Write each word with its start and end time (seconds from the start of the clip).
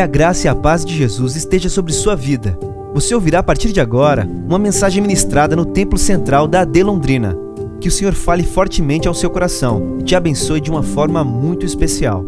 Que 0.00 0.04
a 0.04 0.06
graça 0.06 0.46
e 0.46 0.48
a 0.48 0.54
paz 0.54 0.82
de 0.82 0.96
Jesus 0.96 1.36
esteja 1.36 1.68
sobre 1.68 1.92
sua 1.92 2.16
vida. 2.16 2.58
Você 2.94 3.14
ouvirá 3.14 3.40
a 3.40 3.42
partir 3.42 3.70
de 3.70 3.82
agora 3.82 4.24
uma 4.24 4.58
mensagem 4.58 5.02
ministrada 5.02 5.54
no 5.54 5.66
Templo 5.66 5.98
Central 5.98 6.48
da 6.48 6.62
AD 6.62 6.82
Londrina. 6.82 7.36
Que 7.82 7.88
o 7.88 7.90
Senhor 7.90 8.14
fale 8.14 8.42
fortemente 8.42 9.06
ao 9.06 9.12
seu 9.12 9.28
coração 9.28 9.98
e 10.00 10.02
te 10.02 10.16
abençoe 10.16 10.58
de 10.58 10.70
uma 10.70 10.82
forma 10.82 11.22
muito 11.22 11.66
especial. 11.66 12.24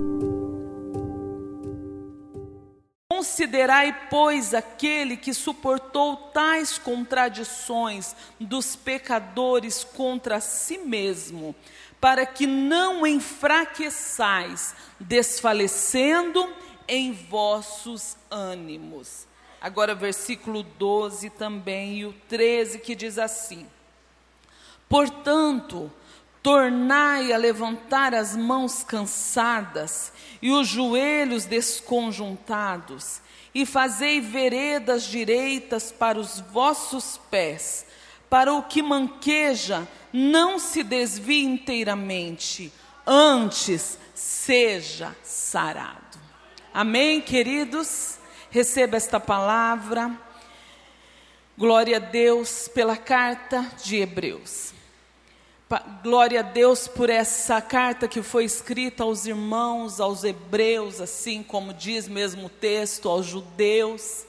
Considerai, 3.10 3.96
pois, 4.10 4.52
aquele 4.52 5.16
que 5.16 5.32
suportou 5.32 6.16
tais 6.16 6.76
contradições 6.76 8.14
dos 8.38 8.76
pecadores 8.76 9.82
contra 9.82 10.40
si 10.40 10.76
mesmo, 10.76 11.54
para 11.98 12.26
que 12.26 12.46
não 12.46 13.06
enfraqueçais, 13.06 14.74
desfalecendo 15.00 16.46
em 16.92 17.10
vossos 17.10 18.18
ânimos. 18.30 19.26
Agora, 19.58 19.94
versículo 19.94 20.62
12 20.62 21.30
também 21.30 22.00
e 22.00 22.04
o 22.04 22.12
13 22.28 22.80
que 22.80 22.94
diz 22.94 23.18
assim: 23.18 23.66
Portanto, 24.90 25.90
tornai 26.42 27.32
a 27.32 27.38
levantar 27.38 28.14
as 28.14 28.36
mãos 28.36 28.84
cansadas 28.84 30.12
e 30.42 30.50
os 30.50 30.68
joelhos 30.68 31.46
desconjuntados, 31.46 33.22
e 33.54 33.64
fazei 33.64 34.20
veredas 34.20 35.04
direitas 35.04 35.90
para 35.90 36.18
os 36.18 36.40
vossos 36.40 37.18
pés, 37.30 37.86
para 38.28 38.52
o 38.52 38.64
que 38.64 38.82
manqueja 38.82 39.88
não 40.12 40.58
se 40.58 40.82
desvie 40.82 41.42
inteiramente, 41.42 42.70
antes 43.06 43.96
seja 44.14 45.16
sarado. 45.22 46.01
Amém, 46.74 47.20
queridos? 47.20 48.16
Receba 48.50 48.96
esta 48.96 49.20
palavra. 49.20 50.10
Glória 51.56 51.98
a 51.98 52.00
Deus 52.00 52.66
pela 52.66 52.96
carta 52.96 53.70
de 53.84 53.96
Hebreus. 53.96 54.72
Glória 56.02 56.40
a 56.40 56.42
Deus 56.42 56.88
por 56.88 57.10
essa 57.10 57.60
carta 57.60 58.08
que 58.08 58.22
foi 58.22 58.46
escrita 58.46 59.02
aos 59.02 59.26
irmãos, 59.26 60.00
aos 60.00 60.24
hebreus, 60.24 60.98
assim 60.98 61.42
como 61.42 61.74
diz 61.74 62.08
mesmo 62.08 62.46
o 62.46 62.50
texto, 62.50 63.06
aos 63.06 63.26
judeus. 63.26 64.24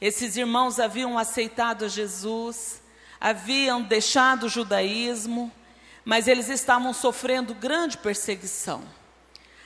Esses 0.00 0.36
irmãos 0.36 0.80
haviam 0.80 1.16
aceitado 1.16 1.88
Jesus, 1.88 2.82
haviam 3.20 3.80
deixado 3.80 4.46
o 4.46 4.48
judaísmo, 4.48 5.50
mas 6.04 6.26
eles 6.26 6.48
estavam 6.48 6.92
sofrendo 6.92 7.54
grande 7.54 7.96
perseguição. 7.98 8.82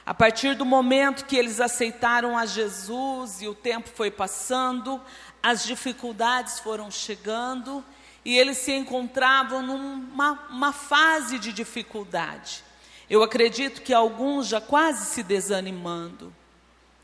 A 0.09 0.15
partir 0.15 0.55
do 0.55 0.65
momento 0.65 1.27
que 1.27 1.37
eles 1.37 1.61
aceitaram 1.61 2.35
a 2.35 2.47
Jesus 2.47 3.43
e 3.43 3.47
o 3.47 3.55
tempo 3.55 3.91
foi 3.95 4.11
passando, 4.11 4.99
as 5.43 5.65
dificuldades 5.67 6.61
foram 6.61 6.91
chegando 6.91 7.85
e 8.25 8.39
eles 8.39 8.57
se 8.57 8.73
encontravam 8.73 9.61
numa 9.61 10.49
uma 10.49 10.73
fase 10.73 11.39
de 11.39 11.53
dificuldade. 11.53 12.65
Eu 13.11 13.23
acredito 13.23 13.83
que 13.83 13.93
alguns 13.93 14.47
já 14.47 14.63
quase 14.63 15.05
se 15.05 15.23
desanimando, 15.23 16.35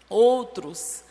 outros, 0.09 1.05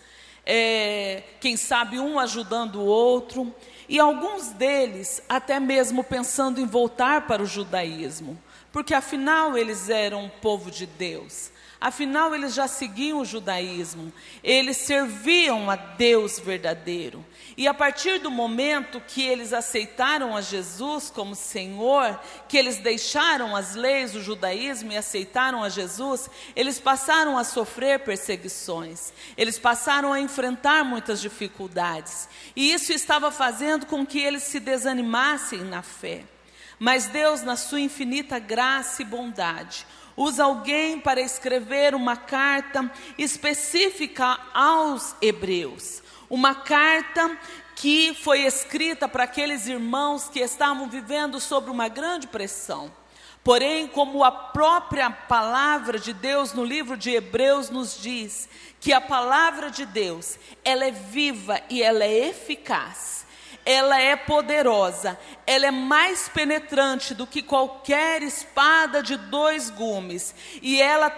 é, 0.43 1.21
quem 1.39 1.55
sabe 1.55 1.99
um 1.99 2.17
ajudando 2.17 2.77
o 2.77 2.85
outro, 2.85 3.53
e 3.87 3.99
alguns 3.99 4.47
deles 4.47 5.21
até 5.29 5.59
mesmo 5.59 6.03
pensando 6.03 6.59
em 6.59 6.65
voltar 6.65 7.27
para 7.27 7.43
o 7.43 7.45
judaísmo, 7.45 8.35
porque 8.71 8.95
afinal 8.95 9.55
eles 9.55 9.91
eram 9.91 10.23
um 10.23 10.29
povo 10.29 10.71
de 10.71 10.87
Deus. 10.87 11.52
Afinal, 11.83 12.33
eles 12.33 12.53
já 12.53 12.65
seguiam 12.65 13.19
o 13.19 13.25
judaísmo, 13.25 14.13
eles 14.41 14.77
serviam 14.77 15.69
a 15.69 15.75
Deus 15.75 16.39
verdadeiro. 16.39 17.25
E 17.57 17.67
a 17.67 17.73
partir 17.73 18.19
do 18.19 18.31
momento 18.31 19.01
que 19.05 19.21
eles 19.21 19.51
aceitaram 19.51 20.33
a 20.33 20.39
Jesus 20.39 21.09
como 21.09 21.35
Senhor, 21.35 22.17
que 22.47 22.57
eles 22.57 22.77
deixaram 22.77 23.53
as 23.53 23.75
leis 23.75 24.13
do 24.13 24.23
judaísmo 24.23 24.93
e 24.93 24.97
aceitaram 24.97 25.61
a 25.61 25.67
Jesus, 25.67 26.29
eles 26.55 26.79
passaram 26.79 27.37
a 27.37 27.43
sofrer 27.43 27.99
perseguições, 27.99 29.11
eles 29.35 29.59
passaram 29.59 30.13
a 30.13 30.21
enfrentar 30.21 30.85
muitas 30.85 31.19
dificuldades. 31.19 32.29
E 32.55 32.71
isso 32.71 32.93
estava 32.93 33.29
fazendo 33.29 33.87
com 33.87 34.05
que 34.05 34.21
eles 34.21 34.43
se 34.43 34.61
desanimassem 34.61 35.59
na 35.65 35.81
fé. 35.81 36.23
Mas 36.79 37.07
Deus, 37.07 37.41
na 37.41 37.57
sua 37.57 37.81
infinita 37.81 38.39
graça 38.39 39.01
e 39.01 39.05
bondade, 39.05 39.85
usa 40.15 40.43
alguém 40.43 40.99
para 40.99 41.21
escrever 41.21 41.95
uma 41.95 42.15
carta 42.15 42.91
específica 43.17 44.39
aos 44.53 45.15
hebreus. 45.21 46.01
Uma 46.29 46.55
carta 46.55 47.37
que 47.75 48.13
foi 48.13 48.41
escrita 48.41 49.07
para 49.07 49.23
aqueles 49.23 49.67
irmãos 49.67 50.29
que 50.29 50.39
estavam 50.39 50.89
vivendo 50.89 51.39
sob 51.39 51.69
uma 51.69 51.87
grande 51.87 52.27
pressão. 52.27 52.91
Porém, 53.43 53.87
como 53.87 54.23
a 54.23 54.31
própria 54.31 55.09
palavra 55.09 55.99
de 55.99 56.13
Deus 56.13 56.53
no 56.53 56.63
livro 56.63 56.95
de 56.95 57.11
Hebreus 57.11 57.69
nos 57.69 58.01
diz, 58.01 58.47
que 58.79 58.93
a 58.93 59.01
palavra 59.01 59.69
de 59.69 59.85
Deus, 59.85 60.37
ela 60.63 60.85
é 60.85 60.91
viva 60.91 61.61
e 61.69 61.83
ela 61.83 62.03
é 62.03 62.29
eficaz 62.29 63.22
ela 63.65 63.99
é 63.99 64.15
poderosa, 64.15 65.19
ela 65.47 65.67
é 65.67 65.71
mais 65.71 66.27
penetrante 66.27 67.13
do 67.13 67.25
que 67.25 67.41
qualquer 67.41 68.21
espada 68.21 69.01
de 69.01 69.15
dois 69.15 69.69
gumes, 69.69 70.35
e 70.61 70.81
ela 70.81 71.11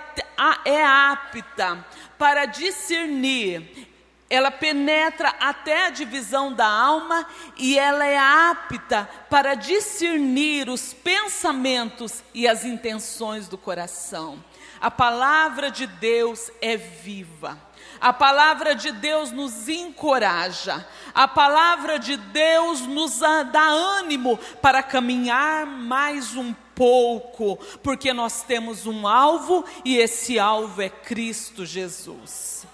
é 0.63 0.83
apta 0.83 1.85
para 2.17 2.45
discernir. 2.45 3.87
Ela 4.27 4.49
penetra 4.49 5.29
até 5.39 5.85
a 5.85 5.91
divisão 5.91 6.51
da 6.51 6.65
alma 6.65 7.27
e 7.57 7.77
ela 7.77 8.05
é 8.05 8.17
apta 8.17 9.07
para 9.29 9.53
discernir 9.53 10.67
os 10.67 10.93
pensamentos 10.93 12.23
e 12.33 12.47
as 12.47 12.65
intenções 12.65 13.47
do 13.47 13.55
coração. 13.55 14.43
A 14.81 14.89
palavra 14.89 15.69
de 15.69 15.85
Deus 15.85 16.49
é 16.59 16.75
viva. 16.75 17.57
A 17.99 18.11
palavra 18.11 18.75
de 18.75 18.91
Deus 18.91 19.31
nos 19.31 19.67
encoraja, 19.69 20.85
a 21.13 21.27
palavra 21.27 21.97
de 21.97 22.17
Deus 22.17 22.81
nos 22.81 23.19
dá 23.19 23.67
ânimo 23.99 24.37
para 24.61 24.83
caminhar 24.83 25.65
mais 25.65 26.35
um 26.35 26.53
pouco, 26.75 27.57
porque 27.81 28.11
nós 28.13 28.41
temos 28.41 28.85
um 28.85 29.07
alvo 29.07 29.65
e 29.83 29.97
esse 29.97 30.37
alvo 30.37 30.81
é 30.81 30.89
Cristo 30.89 31.65
Jesus. 31.65 32.67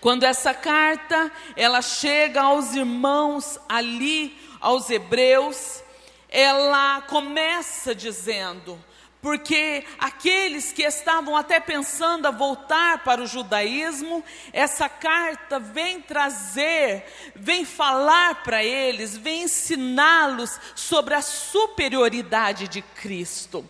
Quando 0.00 0.24
essa 0.24 0.54
carta 0.54 1.30
ela 1.56 1.82
chega 1.82 2.42
aos 2.42 2.74
irmãos 2.74 3.58
ali, 3.68 4.38
aos 4.60 4.88
hebreus, 4.90 5.82
ela 6.28 7.02
começa 7.02 7.94
dizendo: 7.94 8.82
porque 9.20 9.84
aqueles 9.98 10.72
que 10.72 10.82
estavam 10.82 11.36
até 11.36 11.58
pensando 11.58 12.26
a 12.26 12.30
voltar 12.30 13.02
para 13.02 13.22
o 13.22 13.26
judaísmo, 13.26 14.24
essa 14.52 14.88
carta 14.88 15.58
vem 15.58 16.00
trazer, 16.00 17.04
vem 17.34 17.64
falar 17.64 18.42
para 18.42 18.62
eles, 18.62 19.16
vem 19.16 19.42
ensiná-los 19.42 20.58
sobre 20.74 21.14
a 21.14 21.22
superioridade 21.22 22.68
de 22.68 22.80
Cristo, 22.80 23.68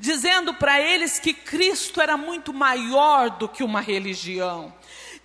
dizendo 0.00 0.54
para 0.54 0.80
eles 0.80 1.18
que 1.18 1.32
Cristo 1.32 2.00
era 2.00 2.16
muito 2.16 2.52
maior 2.52 3.30
do 3.30 3.48
que 3.48 3.62
uma 3.62 3.80
religião 3.80 4.77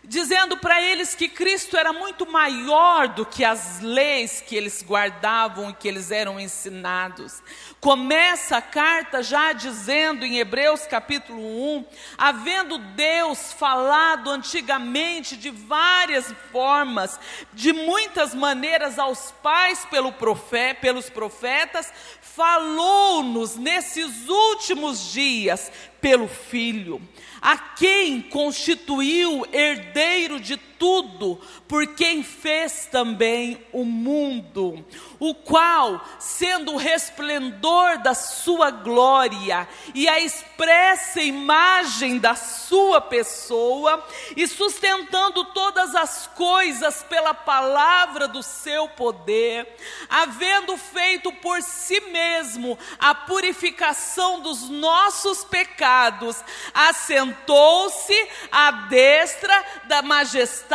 dizendo 0.05 0.57
para 0.57 0.81
eles 0.81 1.15
que 1.15 1.29
Cristo 1.29 1.77
era 1.77 1.93
muito 1.93 2.29
maior 2.29 3.07
do 3.07 3.25
que 3.25 3.43
as 3.45 3.79
leis 3.79 4.43
que 4.45 4.55
eles 4.55 4.83
guardavam 4.83 5.69
e 5.69 5.73
que 5.73 5.87
eles 5.87 6.11
eram 6.11 6.39
ensinados. 6.39 7.41
Começa 7.79 8.57
a 8.57 8.61
carta 8.61 9.23
já 9.23 9.53
dizendo 9.53 10.25
em 10.25 10.39
Hebreus 10.39 10.85
capítulo 10.85 11.41
1, 11.41 11.85
havendo 12.17 12.77
Deus 12.77 13.53
falado 13.53 14.29
antigamente 14.29 15.37
de 15.37 15.49
várias 15.49 16.33
formas, 16.51 17.17
de 17.53 17.71
muitas 17.71 18.35
maneiras 18.35 18.99
aos 18.99 19.31
pais 19.41 19.85
pelo 19.85 20.11
profeta, 20.11 20.81
pelos 20.81 21.09
profetas, 21.09 21.91
falou-nos 22.21 23.55
nesses 23.55 24.27
últimos 24.27 25.13
dias 25.13 25.71
pelo 26.01 26.27
Filho, 26.27 27.01
a 27.43 27.57
quem 27.57 28.21
constituiu 28.21 29.45
herdeiro 29.51 30.39
de 30.39 30.55
tudo, 30.83 31.39
por 31.65 31.87
quem 31.95 32.21
fez 32.21 32.89
também 32.91 33.65
o 33.71 33.85
mundo, 33.85 34.85
o 35.17 35.33
qual, 35.33 36.03
sendo 36.19 36.73
o 36.73 36.77
resplendor 36.77 37.99
da 37.99 38.13
sua 38.13 38.69
glória 38.69 39.65
e 39.95 40.09
a 40.09 40.19
expressa 40.19 41.21
imagem 41.21 42.17
da 42.17 42.35
sua 42.35 42.99
pessoa, 42.99 44.05
e 44.35 44.45
sustentando 44.45 45.45
todas 45.53 45.95
as 45.95 46.27
coisas 46.27 47.01
pela 47.03 47.33
palavra 47.33 48.27
do 48.27 48.43
seu 48.43 48.89
poder, 48.89 49.65
havendo 50.09 50.75
feito 50.75 51.31
por 51.31 51.61
si 51.61 52.01
mesmo 52.11 52.77
a 52.99 53.15
purificação 53.15 54.41
dos 54.41 54.67
nossos 54.69 55.45
pecados, 55.45 56.43
assentou-se 56.73 58.29
à 58.51 58.69
destra 58.89 59.63
da 59.85 60.01
majestade 60.01 60.72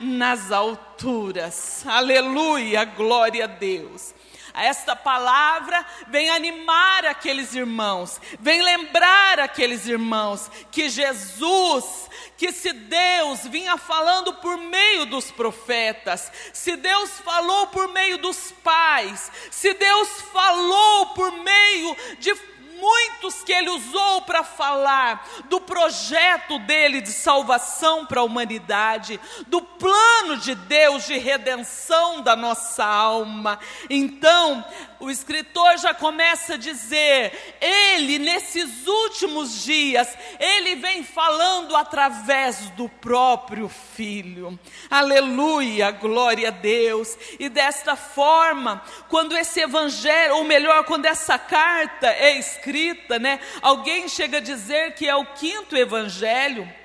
nas 0.00 0.50
alturas. 0.50 1.84
Aleluia, 1.86 2.84
glória 2.84 3.44
a 3.44 3.46
Deus. 3.46 4.12
Esta 4.54 4.94
palavra 4.94 5.86
vem 6.08 6.28
animar 6.28 7.06
aqueles 7.06 7.54
irmãos, 7.54 8.20
vem 8.38 8.60
lembrar 8.60 9.40
aqueles 9.40 9.86
irmãos 9.86 10.50
que 10.70 10.90
Jesus, 10.90 12.10
que 12.36 12.52
se 12.52 12.72
Deus 12.72 13.46
vinha 13.46 13.78
falando 13.78 14.34
por 14.34 14.58
meio 14.58 15.06
dos 15.06 15.30
profetas, 15.30 16.30
se 16.52 16.76
Deus 16.76 17.18
falou 17.20 17.68
por 17.68 17.88
meio 17.92 18.18
dos 18.18 18.52
pais, 18.62 19.30
se 19.50 19.72
Deus 19.72 20.08
falou 20.32 21.06
por 21.14 21.32
meio 21.32 21.96
de 22.18 22.34
muitos 22.82 23.44
que 23.44 23.52
ele 23.52 23.70
usou 23.70 24.22
para 24.22 24.42
falar 24.42 25.24
do 25.44 25.60
projeto 25.60 26.58
dele 26.58 27.00
de 27.00 27.12
salvação 27.12 28.04
para 28.04 28.20
a 28.20 28.24
humanidade, 28.24 29.20
do 29.46 29.62
plano 29.62 30.36
de 30.38 30.56
Deus 30.56 31.06
de 31.06 31.16
redenção 31.16 32.22
da 32.22 32.34
nossa 32.34 32.84
alma. 32.84 33.60
Então, 33.88 34.64
o 35.02 35.10
escritor 35.10 35.78
já 35.78 35.92
começa 35.92 36.54
a 36.54 36.56
dizer: 36.56 37.56
ele, 37.60 38.18
nesses 38.20 38.86
últimos 38.86 39.64
dias, 39.64 40.16
ele 40.38 40.76
vem 40.76 41.02
falando 41.02 41.74
através 41.74 42.70
do 42.70 42.88
próprio 42.88 43.68
Filho. 43.68 44.58
Aleluia, 44.88 45.90
glória 45.90 46.48
a 46.48 46.52
Deus. 46.52 47.18
E 47.38 47.48
desta 47.48 47.96
forma, 47.96 48.80
quando 49.08 49.36
esse 49.36 49.60
evangelho, 49.60 50.36
ou 50.36 50.44
melhor, 50.44 50.84
quando 50.84 51.06
essa 51.06 51.36
carta 51.36 52.06
é 52.06 52.38
escrita, 52.38 53.18
né? 53.18 53.40
Alguém 53.60 54.08
chega 54.08 54.38
a 54.38 54.40
dizer 54.40 54.94
que 54.94 55.08
é 55.08 55.16
o 55.16 55.26
quinto 55.26 55.76
evangelho 55.76 56.81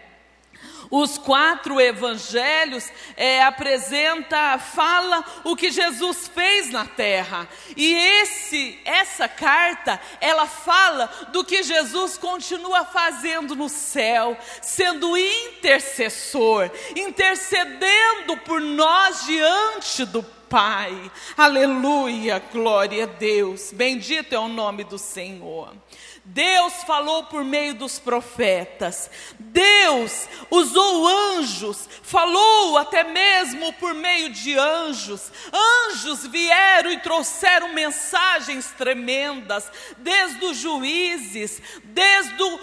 os 0.89 1.17
quatro 1.17 1.79
evangelhos 1.79 2.91
é, 3.15 3.43
apresenta, 3.43 4.57
fala 4.57 5.23
o 5.43 5.55
que 5.55 5.71
Jesus 5.71 6.27
fez 6.27 6.71
na 6.71 6.85
terra. 6.85 7.47
E 7.75 7.93
esse, 7.93 8.79
essa 8.85 9.27
carta, 9.27 9.99
ela 10.19 10.45
fala 10.45 11.07
do 11.31 11.43
que 11.43 11.63
Jesus 11.63 12.17
continua 12.17 12.85
fazendo 12.85 13.55
no 13.55 13.69
céu, 13.69 14.37
sendo 14.61 15.17
intercessor, 15.17 16.71
intercedendo 16.95 18.37
por 18.37 18.61
nós 18.61 19.25
diante 19.25 20.05
do 20.05 20.23
Pai. 20.49 21.11
Aleluia, 21.35 22.39
glória 22.39 23.03
a 23.03 23.07
Deus. 23.07 23.71
Bendito 23.73 24.33
é 24.33 24.39
o 24.39 24.47
nome 24.47 24.85
do 24.85 24.97
Senhor. 24.97 25.73
Deus 26.29 26.83
falou 26.83 27.23
por 27.23 27.43
meio 27.43 27.73
dos 27.73 27.99
profetas, 27.99 29.09
Deus 29.39 30.27
usou 30.51 31.07
anjos, 31.07 31.87
falou 32.03 32.77
até 32.77 33.03
mesmo 33.03 33.71
por 33.73 33.93
meio 33.93 34.29
de 34.29 34.57
anjos. 34.57 35.31
Anjos 35.53 36.27
vieram 36.27 36.91
e 36.91 36.99
trouxeram 36.99 37.73
mensagens 37.73 38.69
tremendas, 38.77 39.71
desde 39.99 40.43
os 40.43 40.57
juízes, 40.57 41.61
desde 41.97 42.43
o, 42.43 42.59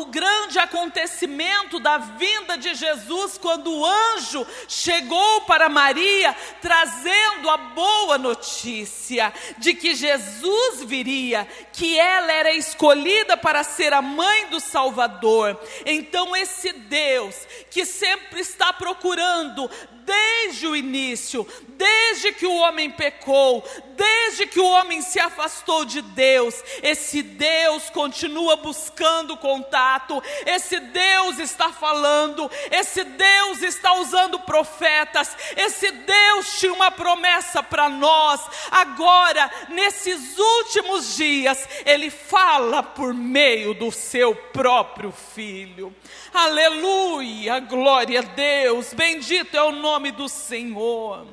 o 0.00 0.06
grande 0.06 0.60
acontecimento 0.60 1.80
da 1.80 1.98
vinda 1.98 2.56
de 2.56 2.72
Jesus, 2.74 3.36
quando 3.36 3.72
o 3.72 3.84
anjo 3.84 4.46
chegou 4.68 5.40
para 5.40 5.68
Maria, 5.68 6.34
trazendo 6.62 7.50
a 7.50 7.56
boa 7.56 8.16
notícia 8.16 9.32
de 9.58 9.74
que 9.74 9.94
Jesus 9.94 10.84
viria, 10.84 11.48
que 11.72 11.98
ela 11.98 12.30
era 12.30 12.52
escolhida 12.52 12.76
escolhida 12.86 13.36
para 13.36 13.64
ser 13.64 13.92
a 13.92 14.02
mãe 14.02 14.46
do 14.48 14.60
Salvador. 14.60 15.58
Então, 15.84 16.36
esse 16.36 16.72
Deus 16.72 17.34
que 17.70 17.84
sempre 17.84 18.40
está 18.40 18.72
procurando 18.72 19.68
desde 20.06 20.66
o 20.66 20.76
início, 20.76 21.46
desde 21.68 22.32
que 22.32 22.46
o 22.46 22.54
homem 22.54 22.90
pecou, 22.90 23.62
desde 23.96 24.46
que 24.46 24.60
o 24.60 24.64
homem 24.64 25.02
se 25.02 25.18
afastou 25.18 25.84
de 25.84 26.00
Deus, 26.00 26.54
esse 26.82 27.22
Deus 27.22 27.90
continua 27.90 28.56
buscando 28.56 29.36
contato, 29.36 30.22
esse 30.46 30.78
Deus 30.78 31.38
está 31.38 31.72
falando, 31.72 32.50
esse 32.70 33.02
Deus 33.02 33.62
está 33.62 33.94
usando 33.94 34.38
profetas, 34.40 35.36
esse 35.56 35.90
Deus 35.90 36.58
tinha 36.60 36.72
uma 36.72 36.90
promessa 36.90 37.62
para 37.62 37.88
nós. 37.88 38.40
Agora, 38.70 39.50
nesses 39.68 40.38
últimos 40.38 41.16
dias, 41.16 41.68
ele 41.84 42.10
fala 42.10 42.82
por 42.82 43.12
meio 43.12 43.74
do 43.74 43.90
seu 43.90 44.34
próprio 44.34 45.12
filho. 45.34 45.94
Aleluia, 46.38 47.60
glória 47.60 48.20
a 48.20 48.22
Deus, 48.22 48.92
bendito 48.92 49.56
é 49.56 49.62
o 49.62 49.72
nome 49.72 50.12
do 50.12 50.28
Senhor. 50.28 51.26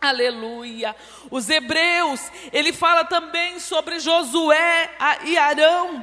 Aleluia. 0.00 0.96
Os 1.30 1.50
hebreus, 1.50 2.22
ele 2.50 2.72
fala 2.72 3.04
também 3.04 3.60
sobre 3.60 4.00
Josué 4.00 4.96
e 5.26 5.36
Arão. 5.36 6.02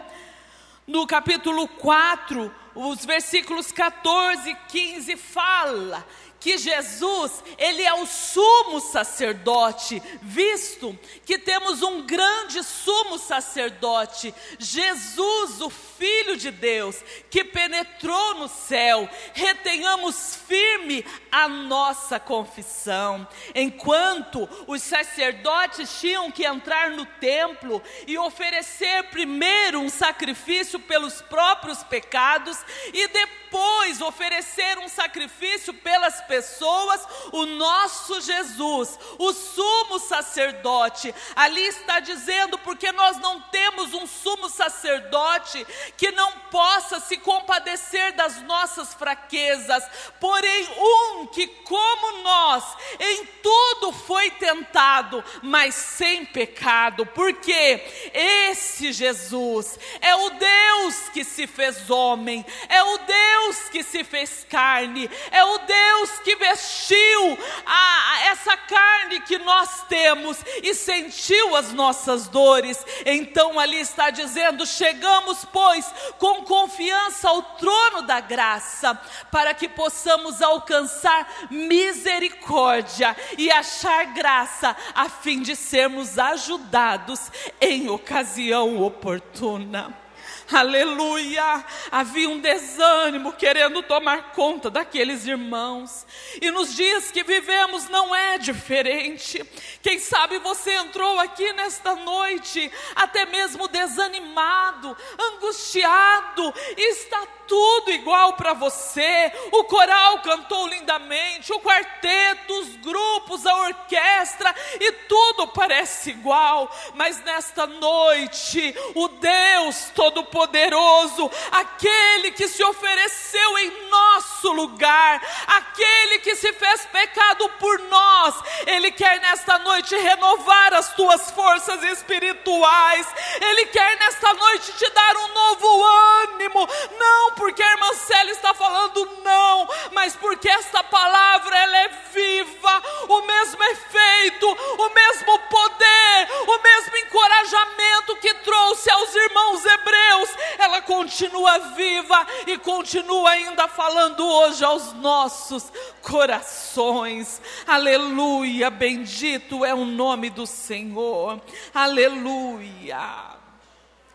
No 0.86 1.08
capítulo 1.08 1.68
4, 1.68 2.54
os 2.76 3.04
versículos 3.04 3.72
14 3.72 4.52
e 4.52 4.56
15 4.68 5.18
fala 5.18 6.06
que 6.40 6.60
Jesus, 6.60 7.44
ele 7.58 7.82
é 7.82 7.94
o 7.96 8.06
sumo 8.06 8.80
sacerdote, 8.80 10.00
visto 10.22 10.98
que 11.26 11.40
temos 11.40 11.82
um 11.82 12.06
grande 12.06 12.64
sumo 12.64 13.18
sacerdote, 13.18 14.32
Jesus, 14.60 15.60
o 15.60 15.72
Filho 15.98 16.38
de 16.38 16.52
Deus, 16.52 17.04
que 17.30 17.44
penetrou 17.44 18.36
no 18.36 18.48
céu, 18.48 19.10
retenhamos 19.34 20.36
firme 20.48 21.04
a 21.32 21.48
nossa 21.48 22.20
confissão. 22.20 23.28
Enquanto 23.56 24.48
os 24.68 24.82
sacerdotes 24.84 26.00
tinham 26.00 26.32
que 26.32 26.46
entrar 26.46 26.92
no 26.92 27.06
templo 27.06 27.82
e 28.06 28.18
oferecer 28.18 29.04
primeiro 29.06 29.80
um 29.80 29.90
sacrifício 29.90 30.80
pelos 30.80 31.22
próprios 31.22 31.84
pecados 31.84 32.58
e 32.94 33.08
depois 33.08 34.02
oferecer 34.02 34.78
um 34.80 34.88
sacrifício 34.88 35.74
pelas 35.74 36.22
pessoas, 36.22 37.02
o 37.32 37.46
nosso 37.46 38.22
Jesus, 38.22 39.00
o 39.18 39.34
sumo 39.34 40.00
sacerdote, 40.00 41.14
ali 41.36 41.62
está 41.62 42.00
dizendo, 42.00 42.58
porque 42.60 42.92
nós 42.92 43.18
não 43.18 43.42
temos 43.42 43.94
um 43.94 44.06
sumo 44.06 44.50
sacerdote 44.50 45.66
que 45.96 46.12
não 46.12 46.32
possa 46.52 47.00
se 47.00 47.18
compadecer 47.18 48.14
das 48.14 48.42
nossas 48.44 48.94
fraquezas, 48.94 49.84
porém 50.20 50.68
um 50.78 51.28
que, 51.28 51.48
como 51.48 52.24
nós, 52.24 52.64
em 53.00 53.26
tudo 53.44 53.92
foi 53.92 54.30
tentado, 54.32 55.24
mas 55.42 55.76
sem 55.76 56.26
pecado, 56.26 57.06
porque 57.06 57.84
esse 58.14 58.92
Jesus 58.92 59.80
é 60.02 60.16
o 60.16 60.30
Deus 60.32 61.10
que 61.10 61.24
se 61.24 61.48
fez 61.48 61.90
homem, 61.90 62.46
é 62.70 62.84
o 62.84 62.98
Deus 63.00 63.70
que 63.70 63.84
se 63.84 64.04
fez 64.04 64.46
carne, 64.50 65.10
é 65.32 65.44
o 65.44 65.58
Deus 65.60 66.20
que 66.20 66.36
vestiu 66.36 67.38
a, 67.66 68.14
a 68.14 68.26
essa 68.28 68.58
carne 68.58 69.22
que 69.22 69.38
nós 69.38 69.84
temos 69.88 70.38
e 70.64 70.74
sentiu 70.74 71.56
as 71.56 71.72
nossas 71.74 72.28
dores. 72.28 72.84
Então 73.06 73.60
ali 73.60 73.80
está 73.80 74.10
dizendo: 74.10 74.66
chegamos, 74.66 75.46
pois, 75.52 75.77
com 76.18 76.44
confiança 76.44 77.30
ao 77.30 77.42
trono 77.42 78.02
da 78.04 78.20
graça, 78.20 79.00
para 79.32 79.54
que 79.54 79.68
possamos 79.68 80.42
alcançar 80.42 81.48
misericórdia 81.50 83.16
e 83.38 83.52
achar 83.52 84.06
graça, 84.14 84.76
a 84.94 85.10
fim 85.10 85.42
de 85.42 85.56
sermos 85.56 86.18
ajudados 86.18 87.32
em 87.60 87.90
ocasião 87.90 88.82
oportuna. 88.82 90.07
Aleluia! 90.52 91.66
Havia 91.92 92.30
um 92.30 92.40
desânimo 92.40 93.34
querendo 93.34 93.84
tomar 93.84 94.32
conta 94.32 94.70
daqueles 94.70 95.28
irmãos. 95.28 96.06
E 96.42 96.50
nos 96.52 96.74
dias 96.74 97.12
que 97.12 97.24
vivemos 97.24 97.90
não 97.90 98.16
é 98.16 98.38
diferente. 98.38 99.44
Quem 99.82 100.00
sabe 100.00 100.40
você 100.40 100.72
entrou 100.72 101.20
aqui 101.20 101.52
nesta 101.54 101.96
noite, 101.96 102.72
até 102.96 103.26
mesmo 103.26 103.68
desanimado, 103.68 104.96
angustiado, 105.20 106.54
está 106.78 107.37
tudo 107.48 107.92
igual 107.92 108.34
para 108.34 108.54
você. 108.54 109.32
O 109.52 109.64
coral 109.64 110.20
cantou 110.20 110.68
lindamente, 110.68 111.52
o 111.54 111.60
quarteto, 111.60 112.54
os 112.60 112.76
grupos, 112.78 113.46
a 113.46 113.56
orquestra, 113.56 114.54
e 114.80 114.92
tudo 115.08 115.48
parece 115.48 116.12
igual. 116.12 116.70
Mas 116.94 117.24
nesta 117.24 117.66
noite, 117.66 118.76
o 118.94 119.08
Deus 119.08 119.92
Todo-Poderoso, 119.96 121.32
aquele 121.52 122.32
que 122.32 122.48
se 122.48 122.64
ofereceu 122.64 123.58
em 123.58 123.90
nosso 123.90 124.52
lugar, 124.52 125.22
aquele 125.48 126.20
que 126.20 126.36
se 126.36 126.52
fez 126.54 126.86
pecado 126.88 127.50
por 127.60 127.80
nós, 127.80 128.36
ele 128.66 128.92
quer 128.92 129.20
nesta 129.22 129.58
noite 129.60 129.96
renovar 129.96 130.74
as 130.74 130.94
tuas 130.94 131.32
forças 131.32 131.82
espirituais, 131.84 133.08
ele 133.42 133.66
quer 133.68 133.98
nesta 134.00 134.34
noite 134.34 134.74
te 134.74 134.90
dar 134.90 135.16
um 135.16 135.28
novo 135.34 135.86
ânimo, 135.86 136.68
não 137.00 137.32
porque 137.38 137.62
a 137.62 137.72
irmã 137.72 137.94
Célia 137.94 138.32
está 138.32 138.54
falando 138.54 139.06
não, 139.24 139.68
mas 139.94 140.16
porque 140.16 140.50
esta 140.50 140.84
palavra 140.84 141.56
ela 141.56 141.78
é 141.78 141.88
viva, 142.12 142.84
o 143.08 143.22
mesmo 143.22 143.64
efeito, 143.64 144.48
o 144.50 144.90
mesmo 144.94 145.40
poder, 145.40 146.28
o 146.48 146.62
mesmo 146.64 146.98
encorajamento 146.98 148.16
que 148.18 148.34
trouxe 148.36 148.90
aos 148.90 149.16
irmãos 149.16 149.64
hebreus, 149.66 150.30
ela 150.58 150.82
continua 150.82 151.60
viva 151.76 152.28
e 152.48 152.58
continua 152.58 153.30
ainda 153.30 153.68
falando 153.68 154.28
hoje 154.28 154.66
aos 154.66 154.94
nossos 154.94 155.72
corações. 156.02 157.42
Aleluia, 157.68 158.70
bendito 158.70 159.64
é 159.64 159.74
o 159.74 159.86
nome 159.86 160.30
do 160.32 160.48
Senhor. 160.48 161.40
Aleluia. 161.74 163.38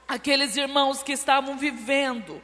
Aqueles 0.08 0.56
irmãos 0.56 1.02
que 1.02 1.12
estavam 1.12 1.56
vivendo 1.56 2.42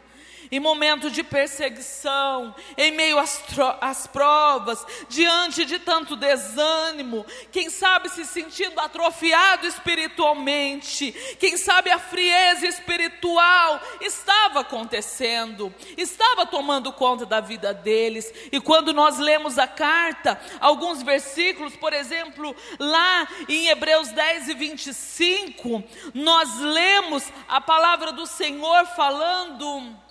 em 0.50 0.60
momento 0.60 1.10
de 1.10 1.22
perseguição, 1.22 2.54
em 2.76 2.92
meio 2.92 3.18
às, 3.18 3.42
às, 3.80 4.06
provas, 4.06 4.84
diante 5.08 5.64
de 5.64 5.78
tanto 5.78 6.16
desânimo, 6.16 7.24
quem 7.52 7.70
sabe 7.70 8.08
se 8.08 8.24
sentindo 8.24 8.80
atrofiado 8.80 9.66
espiritualmente, 9.66 11.12
quem 11.38 11.56
sabe 11.56 11.90
a 11.90 11.98
frieza 11.98 12.66
espiritual 12.66 13.80
estava 14.00 14.60
acontecendo, 14.60 15.72
estava 15.96 16.46
tomando 16.46 16.92
conta 16.92 17.26
da 17.26 17.40
vida 17.40 17.74
deles. 17.74 18.32
E 18.50 18.60
quando 18.60 18.92
nós 18.92 19.18
lemos 19.18 19.58
a 19.58 19.66
carta, 19.66 20.40
alguns 20.60 21.02
versículos, 21.02 21.76
por 21.76 21.92
exemplo, 21.92 22.54
lá 22.78 23.28
em 23.48 23.68
Hebreus 23.68 24.08
10 24.08 24.48
e 24.48 24.54
25, 24.54 25.84
nós 26.14 26.58
lemos 26.58 27.24
a 27.48 27.60
palavra 27.60 28.12
do 28.12 28.26
Senhor 28.26 28.86
falando 28.86 30.07